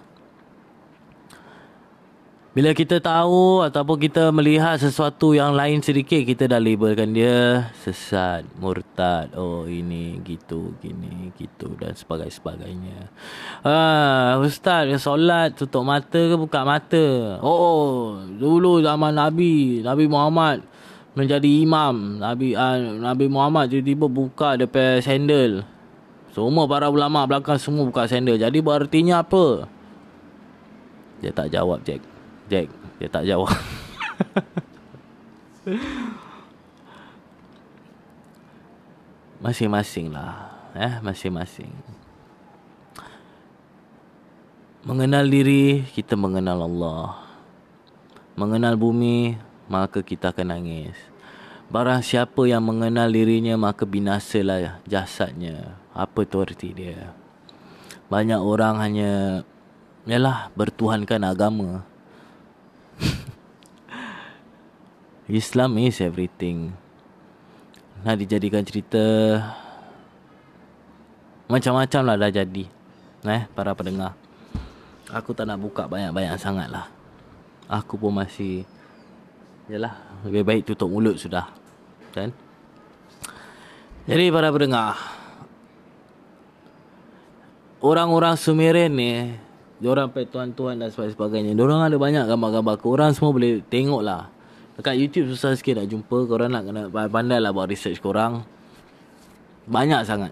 Bila 2.56 2.72
kita 2.72 2.96
tahu 2.96 3.60
ataupun 3.60 4.08
kita 4.08 4.32
melihat 4.32 4.80
sesuatu 4.80 5.36
yang 5.36 5.52
lain 5.52 5.84
sedikit 5.84 6.24
kita 6.24 6.48
dah 6.48 6.56
labelkan 6.56 7.12
dia 7.12 7.68
sesat, 7.84 8.40
murtad, 8.56 9.28
oh 9.36 9.68
ini 9.68 10.16
gitu, 10.24 10.72
gini 10.80 11.28
gitu 11.36 11.76
dan 11.76 11.92
sebagainya. 11.92 13.12
Ah, 13.60 14.40
ustaz 14.40 14.88
solat 14.96 15.60
tutup 15.60 15.84
mata 15.84 16.16
ke 16.16 16.36
buka 16.40 16.64
mata? 16.64 17.36
Oh, 17.44 17.52
oh 17.52 17.92
dulu 18.24 18.80
zaman 18.80 19.12
Nabi, 19.12 19.84
Nabi 19.84 20.08
Muhammad 20.08 20.64
menjadi 21.12 21.50
imam, 21.68 22.16
Nabi 22.16 22.56
uh, 22.56 22.96
Nabi 22.96 23.28
Muhammad 23.28 23.68
tiba-tiba 23.68 24.08
buka 24.08 24.56
depan 24.56 25.04
sandal. 25.04 25.68
Semua 26.32 26.64
para 26.64 26.88
ulama 26.88 27.28
belakang 27.28 27.60
semua 27.60 27.84
buka 27.84 28.08
sandal. 28.08 28.40
Jadi 28.40 28.58
berartinya 28.64 29.20
apa? 29.20 29.68
Dia 31.20 31.28
tak 31.34 31.52
jawab, 31.52 31.84
Jack. 31.84 32.17
Jack. 32.48 32.72
Dia 32.96 33.08
tak 33.12 33.28
jawab. 33.28 33.52
Masing-masing 39.44 40.10
lah 40.10 40.50
eh, 40.72 40.98
Masing-masing. 41.04 41.70
Mengenal 44.82 45.28
diri 45.28 45.84
Kita 45.92 46.16
mengenal 46.16 46.64
Allah. 46.64 47.20
Mengenal 48.34 48.74
bumi 48.80 49.36
Maka 49.68 50.00
kita 50.00 50.32
akan 50.32 50.56
nangis. 50.56 50.96
Barang 51.68 52.00
siapa 52.00 52.48
yang 52.48 52.64
mengenal 52.64 53.12
dirinya 53.12 53.60
Maka 53.60 53.84
binasalah 53.84 54.80
jasadnya. 54.88 55.76
Apa 55.92 56.24
tu 56.24 56.40
arti 56.40 56.72
dia? 56.72 57.12
Banyak 58.08 58.40
orang 58.40 58.80
hanya 58.80 59.44
Yalah 60.08 60.48
bertuhankan 60.56 61.20
agama 61.28 61.84
Islam 65.28 65.76
is 65.76 66.00
everything. 66.00 66.72
Nak 68.02 68.16
dijadikan 68.16 68.64
cerita 68.64 69.04
macam-macam 71.48 72.00
lah 72.04 72.16
dah 72.16 72.32
jadi. 72.32 72.64
Eh, 73.28 73.42
para 73.52 73.76
pendengar. 73.76 74.16
Aku 75.12 75.32
tak 75.32 75.48
nak 75.48 75.60
buka 75.60 75.88
banyak-banyak 75.88 76.36
sangat 76.40 76.68
lah. 76.72 76.88
Aku 77.68 78.00
pun 78.00 78.16
masih 78.16 78.64
Yalah 79.68 80.24
Lebih 80.24 80.42
baik 80.42 80.62
tutup 80.64 80.88
mulut 80.88 81.20
sudah 81.20 81.52
Kan 82.16 82.32
Jadi 84.08 84.32
para 84.32 84.48
pendengar 84.48 84.96
Orang-orang 87.84 88.40
Sumerin 88.40 88.96
ni 88.96 89.36
Diorang 89.78 90.10
sampai 90.10 90.26
tuan-tuan 90.26 90.80
dan 90.80 90.88
sebagainya 90.90 91.52
Diorang 91.52 91.84
ada 91.84 91.94
banyak 92.00 92.24
gambar-gambar 92.24 92.74
Korang 92.80 93.12
semua 93.12 93.36
boleh 93.36 93.60
tengok 93.68 94.00
lah 94.00 94.32
Dekat 94.78 94.94
YouTube 94.94 95.34
susah 95.34 95.58
sikit 95.58 95.82
nak 95.82 95.90
jumpa 95.90 96.30
Korang 96.30 96.54
nak 96.54 96.62
kena 96.62 96.86
pandai 97.10 97.42
lah 97.42 97.50
buat 97.50 97.66
research 97.66 97.98
korang. 97.98 98.46
Banyak 99.66 100.06
sangat. 100.06 100.30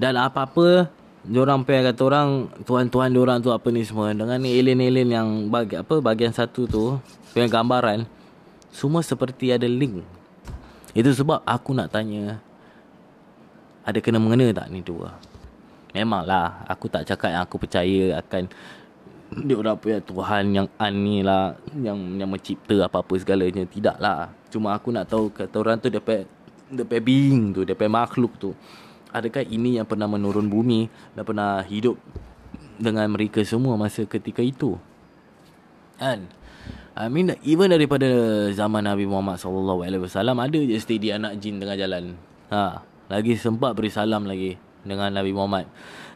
Dan 0.00 0.16
apa-apa 0.16 0.88
Diorang 1.24 1.64
pergi 1.64 1.92
kata 1.92 2.02
orang 2.04 2.28
Tuan-tuan 2.64 3.12
diorang 3.12 3.38
tu 3.44 3.52
apa 3.52 3.68
ni 3.68 3.84
semua. 3.84 4.16
Dengan 4.16 4.40
ni 4.40 4.56
alien-alien 4.56 5.08
yang 5.12 5.28
bagi, 5.52 5.76
apa 5.76 6.00
Bahagian 6.00 6.32
satu 6.32 6.64
tu 6.64 6.96
Dengan 7.36 7.52
gambaran 7.52 8.08
Semua 8.72 9.04
seperti 9.04 9.52
ada 9.52 9.68
link. 9.68 10.00
Itu 10.96 11.12
sebab 11.12 11.44
aku 11.44 11.76
nak 11.76 11.92
tanya 11.92 12.40
Ada 13.84 14.00
kena-mengena 14.00 14.56
tak 14.56 14.72
ni 14.72 14.80
dua? 14.80 15.14
Memanglah 15.92 16.64
Aku 16.66 16.88
tak 16.88 17.06
cakap 17.06 17.28
yang 17.28 17.44
aku 17.44 17.60
percaya 17.60 18.18
akan 18.24 18.48
dia 19.46 19.56
orang 19.58 19.74
punya 19.74 19.98
Tuhan 19.98 20.44
yang 20.54 20.68
an 20.78 20.94
ni 20.94 21.26
lah 21.26 21.58
yang 21.74 21.98
yang 22.18 22.30
mencipta 22.30 22.86
apa-apa 22.86 23.14
segalanya. 23.18 23.66
Tidaklah. 23.66 24.30
Cuma 24.48 24.70
aku 24.76 24.94
nak 24.94 25.10
tahu 25.10 25.34
kata 25.34 25.56
orang 25.58 25.82
tu 25.82 25.90
depa 25.90 26.22
depa 26.70 26.96
being 27.02 27.50
tu 27.50 27.66
depa 27.66 27.90
makhluk 27.90 28.38
tu. 28.38 28.50
Adakah 29.14 29.46
ini 29.46 29.78
yang 29.78 29.86
pernah 29.86 30.10
menurun 30.10 30.46
bumi 30.46 30.90
dan 31.14 31.22
pernah 31.22 31.62
hidup 31.62 31.98
dengan 32.78 33.06
mereka 33.10 33.42
semua 33.46 33.78
masa 33.78 34.02
ketika 34.06 34.42
itu? 34.42 34.74
Kan? 35.98 36.26
I 36.94 37.10
mean 37.10 37.34
even 37.42 37.74
daripada 37.74 38.06
zaman 38.54 38.86
Nabi 38.86 39.06
Muhammad 39.06 39.42
sallallahu 39.42 39.82
alaihi 39.82 40.02
wasallam 40.06 40.38
ada 40.38 40.58
je 40.58 40.78
steady 40.78 41.10
anak 41.10 41.42
jin 41.42 41.58
tengah 41.58 41.74
jalan. 41.74 42.14
Ha 42.54 42.94
lagi 43.10 43.36
sempat 43.36 43.76
beri 43.76 43.90
salam 43.92 44.24
lagi 44.24 44.56
dengan 44.84 45.12
Nabi 45.12 45.32
Muhammad. 45.36 45.68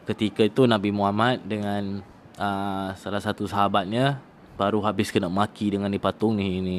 Ketika 0.09 0.41
itu 0.41 0.65
Nabi 0.65 0.89
Muhammad 0.89 1.45
dengan 1.45 2.01
uh, 2.39 2.95
salah 2.95 3.19
satu 3.19 3.43
sahabatnya 3.45 4.23
baru 4.55 4.83
habis 4.83 5.11
kena 5.11 5.27
maki 5.31 5.71
dengan 5.71 5.87
ni 5.87 5.99
patung 5.99 6.35
ni 6.35 6.59
ni 6.59 6.77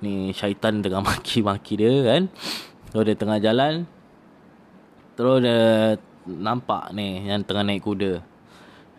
ni 0.00 0.32
syaitan 0.32 0.80
tengah 0.84 1.00
maki-maki 1.08 1.80
dia 1.80 1.92
kan. 2.04 2.22
Terus 2.92 3.04
dia 3.04 3.16
tengah 3.16 3.38
jalan. 3.40 3.88
Terus 5.16 5.38
dia 5.44 5.60
nampak 6.28 6.92
ni 6.92 7.28
yang 7.28 7.40
tengah 7.42 7.64
naik 7.64 7.84
kuda. 7.84 8.20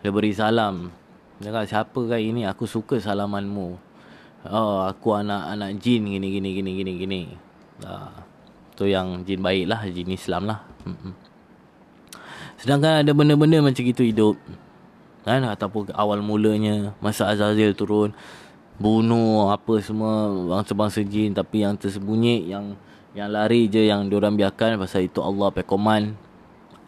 Dia 0.02 0.10
beri 0.10 0.34
salam. 0.34 0.90
Dia 1.38 1.50
kata 1.54 1.66
siapa 1.66 2.00
kan 2.06 2.20
ini 2.20 2.46
aku 2.46 2.66
suka 2.66 2.98
salamanmu. 2.98 3.68
Oh 4.50 4.84
aku 4.86 5.16
anak 5.16 5.50
anak 5.50 5.78
jin. 5.82 6.06
Gini 6.06 6.28
gini 6.30 6.48
gini 6.54 6.70
gini 6.74 6.92
gini. 6.98 7.20
Ah 7.86 8.30
tu 8.80 8.88
yang 8.88 9.28
jin 9.28 9.44
baik 9.44 9.68
lah 9.68 9.84
jin 9.90 10.08
Islam 10.08 10.48
lah. 10.48 10.64
Sedangkan 12.60 13.04
ada 13.04 13.12
benda-benda 13.12 13.60
macam 13.60 13.84
itu 13.84 14.04
hidup 14.08 14.40
kan? 15.26 15.44
Ataupun 15.46 15.92
awal 15.96 16.20
mulanya 16.24 16.96
masa 17.02 17.28
Azazil 17.28 17.72
turun 17.76 18.12
bunuh 18.80 19.52
apa 19.52 19.76
semua 19.84 20.32
bangsa-bangsa 20.56 21.04
jin 21.04 21.36
tapi 21.36 21.60
yang 21.60 21.76
tersembunyi 21.76 22.48
yang 22.48 22.72
yang 23.12 23.28
lari 23.28 23.68
je 23.68 23.84
yang 23.84 24.08
diorang 24.08 24.32
biarkan 24.38 24.80
pasal 24.80 25.04
itu 25.04 25.20
Allah 25.20 25.52
pekoman 25.52 26.16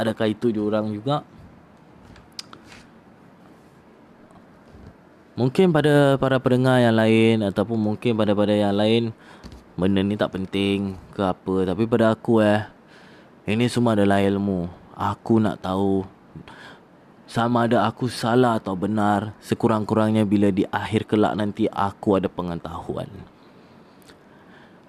adakah 0.02 0.26
itu 0.26 0.50
diorang 0.50 0.90
juga? 0.90 1.22
Mungkin 5.32 5.72
pada 5.72 6.20
para 6.20 6.36
pendengar 6.42 6.76
yang 6.82 6.92
lain 6.92 7.40
ataupun 7.40 7.78
mungkin 7.80 8.12
pada 8.18 8.36
pada 8.36 8.52
yang 8.52 8.76
lain 8.76 9.16
benda 9.80 10.04
ni 10.04 10.18
tak 10.18 10.36
penting 10.36 11.00
ke 11.16 11.24
apa. 11.24 11.72
Tapi 11.72 11.88
pada 11.88 12.12
aku 12.12 12.44
eh 12.44 12.68
ini 13.48 13.64
semua 13.70 13.96
adalah 13.96 14.20
ilmu. 14.20 14.68
Aku 14.92 15.40
nak 15.40 15.64
tahu 15.64 16.04
sama 17.26 17.64
ada 17.70 17.86
aku 17.88 18.10
salah 18.10 18.58
atau 18.60 18.76
benar 18.76 19.32
sekurang-kurangnya 19.40 20.26
bila 20.28 20.52
di 20.52 20.66
akhir 20.68 21.08
kelak 21.08 21.32
nanti 21.38 21.70
aku 21.70 22.20
ada 22.20 22.28
pengetahuan 22.28 23.08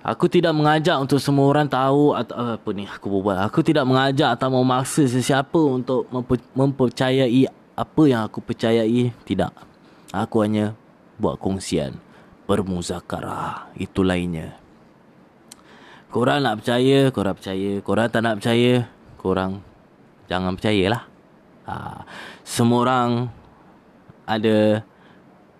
Aku 0.04 0.28
tidak 0.28 0.52
mengajak 0.52 1.00
untuk 1.00 1.15
semua 1.15 1.48
orang 1.48 1.63
tahu 1.63 2.12
atau 2.12 2.60
apa 2.60 2.69
ni 2.76 2.84
aku 2.84 3.08
berbual. 3.08 3.39
Aku 3.48 3.63
tidak 3.63 3.88
mengajak 3.88 4.36
atau 4.36 4.52
memaksa 4.52 5.08
sesiapa 5.08 5.56
untuk 5.56 6.12
memper, 6.12 6.43
mempercayai 6.52 7.48
apa 7.72 8.04
yang 8.04 8.28
aku 8.28 8.43
percayai. 8.43 9.15
Tidak. 9.24 9.52
Aku 10.12 10.43
hanya 10.43 10.76
buat 11.15 11.39
kongsian. 11.39 11.96
Bermuzakarah. 12.43 13.72
Itu 13.80 14.04
lainnya. 14.04 14.60
Korang 16.12 16.43
nak 16.43 16.60
percaya, 16.60 17.08
korang 17.08 17.39
percaya. 17.39 17.72
Korang 17.80 18.08
tak 18.12 18.22
nak 18.28 18.36
percaya, 18.43 18.74
korang 19.15 19.63
jangan 20.28 20.60
percayalah. 20.60 21.12
Ha, 21.63 22.04
semua 22.43 22.84
orang 22.84 23.32
ada 24.28 24.84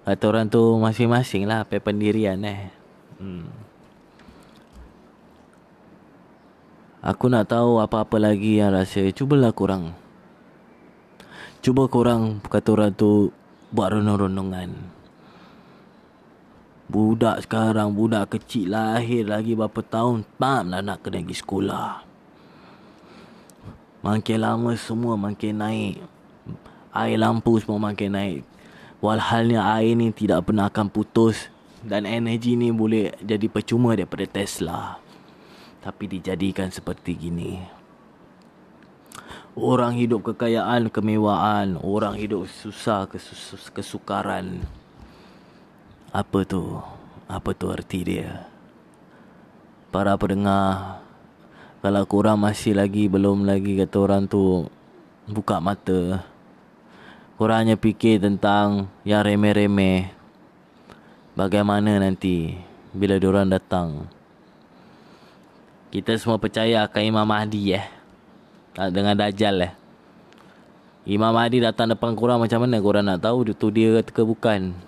kata 0.04 0.24
orang 0.28 0.52
tu 0.52 0.60
masing-masing 0.80 1.48
lah 1.48 1.64
pendirian 1.64 2.40
eh. 2.44 2.68
Hmm. 3.20 3.48
Aku 7.04 7.28
nak 7.28 7.52
tahu 7.52 7.84
apa-apa 7.84 8.16
lagi 8.16 8.64
yang 8.64 8.72
rasa. 8.72 9.04
Cubalah 9.12 9.52
korang. 9.52 9.92
Cuba 11.60 11.88
korang 11.92 12.40
kata 12.48 12.70
orang 12.76 12.92
tu 12.96 13.32
buat 13.72 13.92
renung-renungan. 13.92 14.72
Budak 16.88 17.48
sekarang, 17.48 17.96
budak 17.96 18.36
kecil 18.36 18.76
lahir 18.76 19.28
lagi 19.28 19.56
berapa 19.56 19.80
tahun, 19.84 20.28
pam 20.36 20.72
lah 20.72 20.84
nak 20.84 21.04
kena 21.04 21.24
pergi 21.24 21.36
sekolah. 21.40 22.13
Makin 24.04 24.44
lama 24.44 24.76
semua 24.76 25.16
makin 25.16 25.64
naik. 25.64 26.04
Air 26.92 27.18
lampu 27.24 27.56
semua 27.64 27.80
makin 27.80 28.12
naik. 28.12 28.44
Walhalnya 29.00 29.64
air 29.64 29.96
ni 29.96 30.12
tidak 30.12 30.44
pernah 30.44 30.68
akan 30.68 30.92
putus. 30.92 31.48
Dan 31.80 32.04
energi 32.04 32.60
ni 32.60 32.68
boleh 32.72 33.16
jadi 33.24 33.48
percuma 33.48 33.96
daripada 33.96 34.28
Tesla. 34.28 35.00
Tapi 35.80 36.20
dijadikan 36.20 36.68
seperti 36.68 37.16
gini. 37.16 37.64
Orang 39.56 39.96
hidup 39.96 40.36
kekayaan, 40.36 40.92
kemewahan. 40.92 41.80
Orang 41.80 42.20
hidup 42.20 42.48
susah, 42.52 43.08
kesus- 43.08 43.72
kesukaran. 43.72 44.68
Apa 46.12 46.44
tu? 46.44 46.80
Apa 47.32 47.56
tu 47.56 47.72
arti 47.72 48.04
dia? 48.04 48.52
Para 49.94 50.18
pendengar, 50.20 51.03
kalau 51.84 52.08
korang 52.08 52.40
masih 52.40 52.80
lagi 52.80 53.12
belum 53.12 53.44
lagi 53.44 53.76
kata 53.76 54.00
orang 54.00 54.24
tu 54.24 54.72
buka 55.28 55.60
mata. 55.60 56.24
Korang 57.36 57.68
hanya 57.68 57.76
fikir 57.76 58.24
tentang 58.24 58.88
yang 59.04 59.20
remeh-remeh. 59.20 60.08
Bagaimana 61.36 62.00
nanti 62.00 62.56
bila 62.96 63.20
diorang 63.20 63.52
datang. 63.52 64.08
Kita 65.92 66.16
semua 66.16 66.40
percaya 66.40 66.88
akan 66.88 67.04
Imam 67.04 67.28
Mahdi 67.28 67.76
eh. 67.76 67.84
Dengan 68.88 69.20
Dajjal 69.20 69.68
eh. 69.68 69.76
Imam 71.04 71.36
Mahdi 71.36 71.60
datang 71.60 71.92
depan 71.92 72.16
korang 72.16 72.40
macam 72.40 72.64
mana 72.64 72.80
korang 72.80 73.04
nak 73.04 73.20
tahu 73.20 73.52
tu 73.52 73.68
dia 73.68 74.00
ke 74.00 74.24
bukan. 74.24 74.72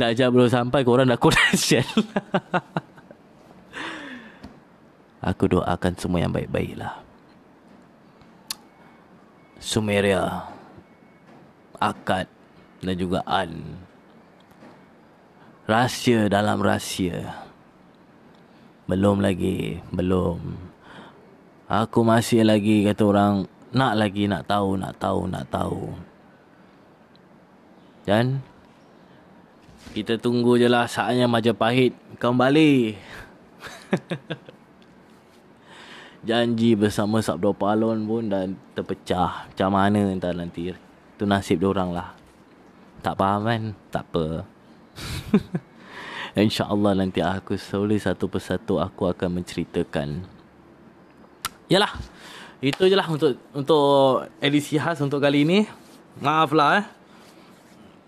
Dajjal 0.00 0.32
belum 0.32 0.48
sampai 0.48 0.80
korang 0.80 1.12
dah 1.12 1.20
Dajjal. 1.20 1.84
Aku 5.22 5.46
doakan 5.46 5.94
semua 5.94 6.18
yang 6.18 6.34
baik-baik 6.34 6.82
lah. 6.82 6.98
Sumeria, 9.62 10.50
Akad 11.78 12.26
dan 12.82 12.98
juga 12.98 13.22
An. 13.22 13.78
Rahsia 15.70 16.26
dalam 16.26 16.58
rahsia. 16.58 17.38
Belum 18.90 19.22
lagi, 19.22 19.78
belum. 19.94 20.58
Aku 21.70 22.02
masih 22.02 22.42
lagi 22.42 22.82
kata 22.82 23.02
orang 23.06 23.34
nak 23.70 23.94
lagi 23.94 24.26
nak 24.26 24.50
tahu, 24.50 24.74
nak 24.74 24.98
tahu, 24.98 25.30
nak 25.30 25.46
tahu. 25.46 25.94
Dan 28.02 28.42
kita 29.94 30.18
tunggu 30.18 30.58
je 30.58 30.66
lah 30.66 30.90
saatnya 30.90 31.30
Majapahit 31.30 31.94
kembali. 32.18 32.98
Janji 36.22 36.78
bersama 36.78 37.18
Sabdo 37.18 37.50
Palon 37.50 38.06
pun 38.06 38.30
dan 38.30 38.54
terpecah. 38.78 39.50
Macam 39.50 39.70
mana 39.74 40.06
entah 40.06 40.30
nanti. 40.30 40.70
Itu 40.70 41.26
nasib 41.26 41.66
orang 41.66 41.90
lah. 41.90 42.14
Tak 43.02 43.18
faham 43.18 43.42
kan? 43.42 43.62
Tak 43.90 44.06
apa. 44.06 44.46
InsyaAllah 46.38 46.94
nanti 46.94 47.18
aku 47.18 47.58
soleh 47.58 47.98
satu 47.98 48.30
persatu 48.30 48.78
aku 48.78 49.10
akan 49.10 49.42
menceritakan. 49.42 50.22
Yalah. 51.66 51.90
Itu 52.62 52.86
je 52.86 52.94
lah 52.94 53.10
untuk 53.10 53.34
untuk 53.50 54.30
edisi 54.38 54.78
khas 54.78 55.02
untuk 55.02 55.18
kali 55.18 55.42
ini. 55.42 55.66
Maaf 56.22 56.54
lah 56.54 56.78
eh. 56.78 56.86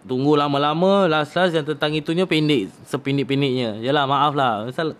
Tunggu 0.06 0.38
lama-lama 0.38 1.10
last-last 1.10 1.58
yang 1.58 1.66
tentang 1.66 1.90
itunya 1.98 2.30
pendek. 2.30 2.70
Sependek-pendeknya. 2.86 3.82
Yalah 3.82 4.06
maaf 4.06 4.38
lah. 4.38 4.70
Misal 4.70 4.94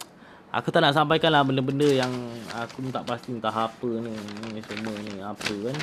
Aku 0.55 0.71
tak 0.71 0.87
nak 0.87 0.95
sampaikan 0.95 1.35
lah 1.35 1.43
benda-benda 1.43 1.91
yang 1.91 2.15
aku 2.55 2.87
tak 2.95 3.03
pasti 3.03 3.35
entah 3.35 3.51
apa 3.51 3.91
ni, 3.91 4.15
ni 4.55 4.63
semua 4.63 4.95
ni 5.03 5.19
apa 5.19 5.51
kan. 5.51 5.77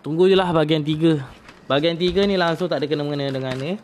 Tunggu 0.00 0.24
je 0.24 0.32
lah 0.32 0.48
bahagian 0.48 0.80
tiga. 0.80 1.20
Bahagian 1.68 2.00
tiga 2.00 2.24
ni 2.24 2.40
langsung 2.40 2.64
tak 2.64 2.80
ada 2.80 2.88
kena-mengena 2.88 3.28
dengan 3.28 3.52
ni. 3.60 3.76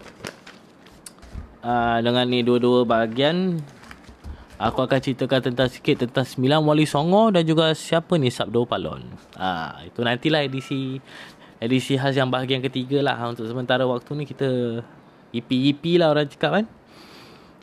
Uh, 1.61 2.01
dengan 2.01 2.25
ni 2.33 2.41
dua-dua 2.41 2.89
bahagian. 2.89 3.61
Aku 4.57 4.89
akan 4.89 5.01
ceritakan 5.01 5.53
tentang 5.53 5.69
sikit 5.69 6.09
tentang 6.09 6.25
sembilan 6.25 6.65
wali 6.65 6.89
songo 6.89 7.29
dan 7.29 7.45
juga 7.45 7.77
siapa 7.77 8.17
ni 8.17 8.33
Sabdo 8.33 8.65
Palon. 8.65 9.05
Ah, 9.37 9.77
uh, 9.81 9.89
itu 9.89 10.01
nantilah 10.01 10.49
edisi 10.49 10.97
edisi 11.61 12.01
khas 12.01 12.17
yang 12.17 12.33
bahagian 12.33 12.65
ketiga 12.65 13.05
lah. 13.05 13.21
Untuk 13.29 13.45
sementara 13.45 13.85
waktu 13.85 14.17
ni 14.17 14.25
kita 14.25 14.81
EP-EP 15.37 16.01
lah 16.01 16.09
orang 16.09 16.25
cakap 16.25 16.51
kan. 16.57 16.67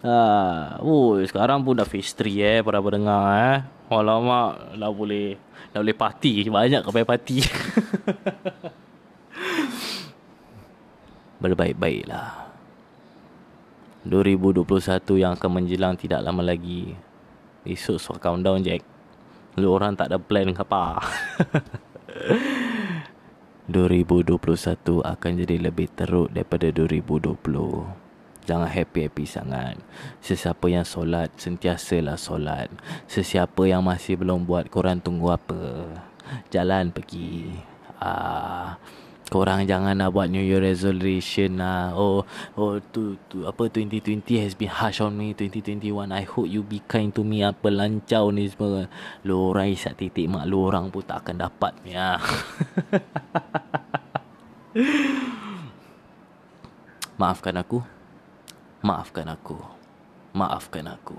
Ha, 0.05 0.77
oh, 0.85 1.17
sekarang 1.25 1.65
pun 1.65 1.73
dah 1.73 1.87
phase 1.87 2.13
3 2.13 2.61
eh 2.61 2.63
para 2.65 2.77
pendengar 2.77 3.25
eh. 3.33 3.65
Alamak, 3.89 4.77
dah 4.77 4.93
boleh 4.93 5.33
dah 5.73 5.81
boleh 5.81 5.97
party, 5.97 6.45
banyak 6.53 6.85
kau 6.85 6.93
party. 6.93 7.41
Berbaik-baiklah. 11.41 12.45
2021 14.05 15.17
yang 15.17 15.33
akan 15.33 15.51
menjelang 15.51 15.97
tidak 15.97 16.21
lama 16.21 16.45
lagi. 16.45 16.93
Esok 17.67 17.99
suara 17.99 18.21
countdown 18.21 18.63
Jack. 18.63 18.79
Lu 19.57 19.73
orang 19.73 19.97
tak 19.97 20.13
ada 20.13 20.21
plan 20.21 20.53
ke 20.53 20.61
apa. 20.61 21.01
2021 23.67 25.03
akan 25.03 25.31
jadi 25.43 25.59
lebih 25.59 25.91
teruk 25.91 26.31
daripada 26.31 26.71
2020. 26.71 28.06
Jangan 28.47 28.71
happy-happy 28.71 29.27
sangat. 29.27 29.75
Sesiapa 30.23 30.71
yang 30.71 30.87
solat, 30.87 31.35
sentiasalah 31.35 32.15
solat. 32.15 32.71
Sesiapa 33.11 33.67
yang 33.67 33.83
masih 33.83 34.15
belum 34.15 34.47
buat, 34.47 34.71
korang 34.71 35.03
tunggu 35.03 35.35
apa? 35.35 35.91
Jalan 36.47 36.95
pergi. 36.95 37.59
Ah, 37.99 38.79
Korang 39.27 39.67
jangan 39.67 39.91
nak 39.91 40.15
buat 40.15 40.31
New 40.31 40.39
Year 40.39 40.63
resolution 40.63 41.59
lah 41.59 41.91
Oh 41.91 42.23
Oh 42.55 42.79
tu, 42.79 43.19
tu 43.27 43.43
Apa 43.43 43.67
2020 43.67 44.23
has 44.39 44.55
been 44.55 44.71
harsh 44.71 45.03
on 45.03 45.19
me 45.19 45.35
2021 45.35 46.15
I 46.15 46.23
hope 46.23 46.47
you 46.47 46.63
be 46.63 46.79
kind 46.87 47.11
to 47.11 47.27
me 47.27 47.43
Apa 47.43 47.67
lancau 47.67 48.31
ni 48.31 48.47
semua 48.47 48.87
Lu 49.27 49.51
orang 49.51 49.75
isap 49.75 49.99
titik 49.99 50.31
mak 50.31 50.47
lu 50.47 50.63
orang 50.63 50.87
pun 50.87 51.03
tak 51.03 51.27
akan 51.27 51.43
dapat 51.43 51.75
ya. 51.83 52.15
Maafkan 57.19 57.59
aku 57.59 57.96
Maafkan 58.85 59.29
aku 59.29 59.57
Maafkan 60.33 60.85
aku 60.89 61.17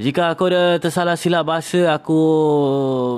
jika 0.00 0.32
aku 0.32 0.48
ada 0.48 0.80
tersalah 0.80 1.12
silap 1.12 1.44
bahasa, 1.44 1.92
aku 1.92 2.16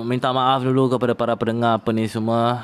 minta 0.03 0.35
maaf 0.35 0.67
dulu 0.67 0.91
kepada 0.91 1.15
para 1.15 1.39
pendengar 1.39 1.79
apa 1.79 1.95
ni 1.95 2.11
semua. 2.11 2.59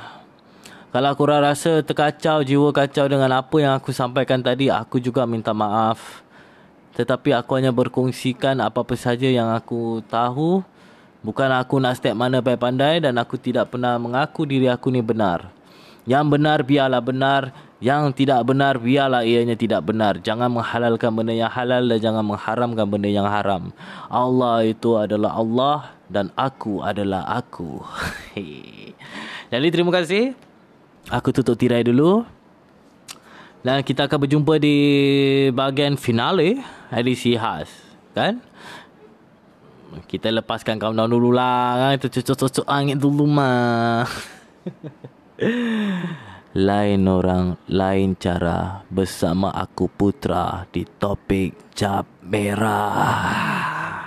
Kalau 0.91 1.15
aku 1.15 1.23
rasa 1.23 1.87
terkacau, 1.87 2.43
jiwa 2.43 2.75
kacau 2.75 3.07
dengan 3.07 3.31
apa 3.31 3.57
yang 3.63 3.79
aku 3.79 3.95
sampaikan 3.95 4.43
tadi, 4.43 4.75
aku 4.75 4.99
juga 4.99 5.23
minta 5.23 5.55
maaf. 5.55 6.27
Tetapi 6.99 7.31
aku 7.31 7.63
hanya 7.63 7.71
berkongsikan 7.71 8.59
apa-apa 8.59 8.99
saja 8.99 9.31
yang 9.31 9.55
aku 9.55 10.03
tahu. 10.11 10.67
Bukan 11.23 11.55
aku 11.55 11.79
nak 11.79 12.03
step 12.03 12.19
mana 12.19 12.43
pandai 12.43 12.99
dan 12.99 13.15
aku 13.23 13.39
tidak 13.39 13.71
pernah 13.71 13.95
mengaku 14.03 14.43
diri 14.43 14.67
aku 14.67 14.91
ni 14.91 14.99
benar. 14.99 15.47
Yang 16.11 16.27
benar 16.27 16.59
biarlah 16.67 16.99
benar, 16.99 17.55
yang 17.79 18.11
tidak 18.11 18.43
benar 18.43 18.83
biarlah 18.83 19.23
ianya 19.23 19.55
tidak 19.55 19.87
benar. 19.87 20.19
Jangan 20.19 20.51
menghalalkan 20.51 21.15
benda 21.15 21.31
yang 21.31 21.51
halal 21.51 21.87
dan 21.87 21.99
jangan 22.03 22.25
mengharamkan 22.27 22.87
benda 22.91 23.07
yang 23.07 23.27
haram. 23.31 23.71
Allah 24.11 24.67
itu 24.67 24.99
adalah 24.99 25.39
Allah 25.39 25.95
dan 26.11 26.35
aku 26.35 26.83
adalah 26.83 27.23
aku. 27.31 27.79
Jadi 29.55 29.67
terima 29.71 29.95
kasih. 29.95 30.35
Aku 31.09 31.31
tutup 31.31 31.55
tirai 31.55 31.87
dulu. 31.87 32.27
Dan 33.63 33.87
kita 33.87 34.11
akan 34.11 34.27
berjumpa 34.27 34.59
di 34.59 34.77
bahagian 35.55 35.95
finale 35.95 36.59
edisi 36.91 37.39
khas. 37.39 37.71
Kan? 38.11 38.43
Kita 40.11 40.35
lepaskan 40.35 40.83
countdown 40.83 41.15
dulu 41.15 41.31
lah. 41.31 41.95
Kan? 41.95 42.11
Cucuk-cucuk 42.11 42.67
angin 42.67 42.99
dulu 42.99 43.23
mah. 43.23 44.03
lain 46.59 47.07
orang, 47.07 47.55
lain 47.71 48.19
cara 48.19 48.83
bersama 48.91 49.55
aku 49.55 49.87
Putra 49.87 50.67
di 50.75 50.83
topik 50.83 51.71
Cap 51.71 52.27
Merah. 52.27 53.98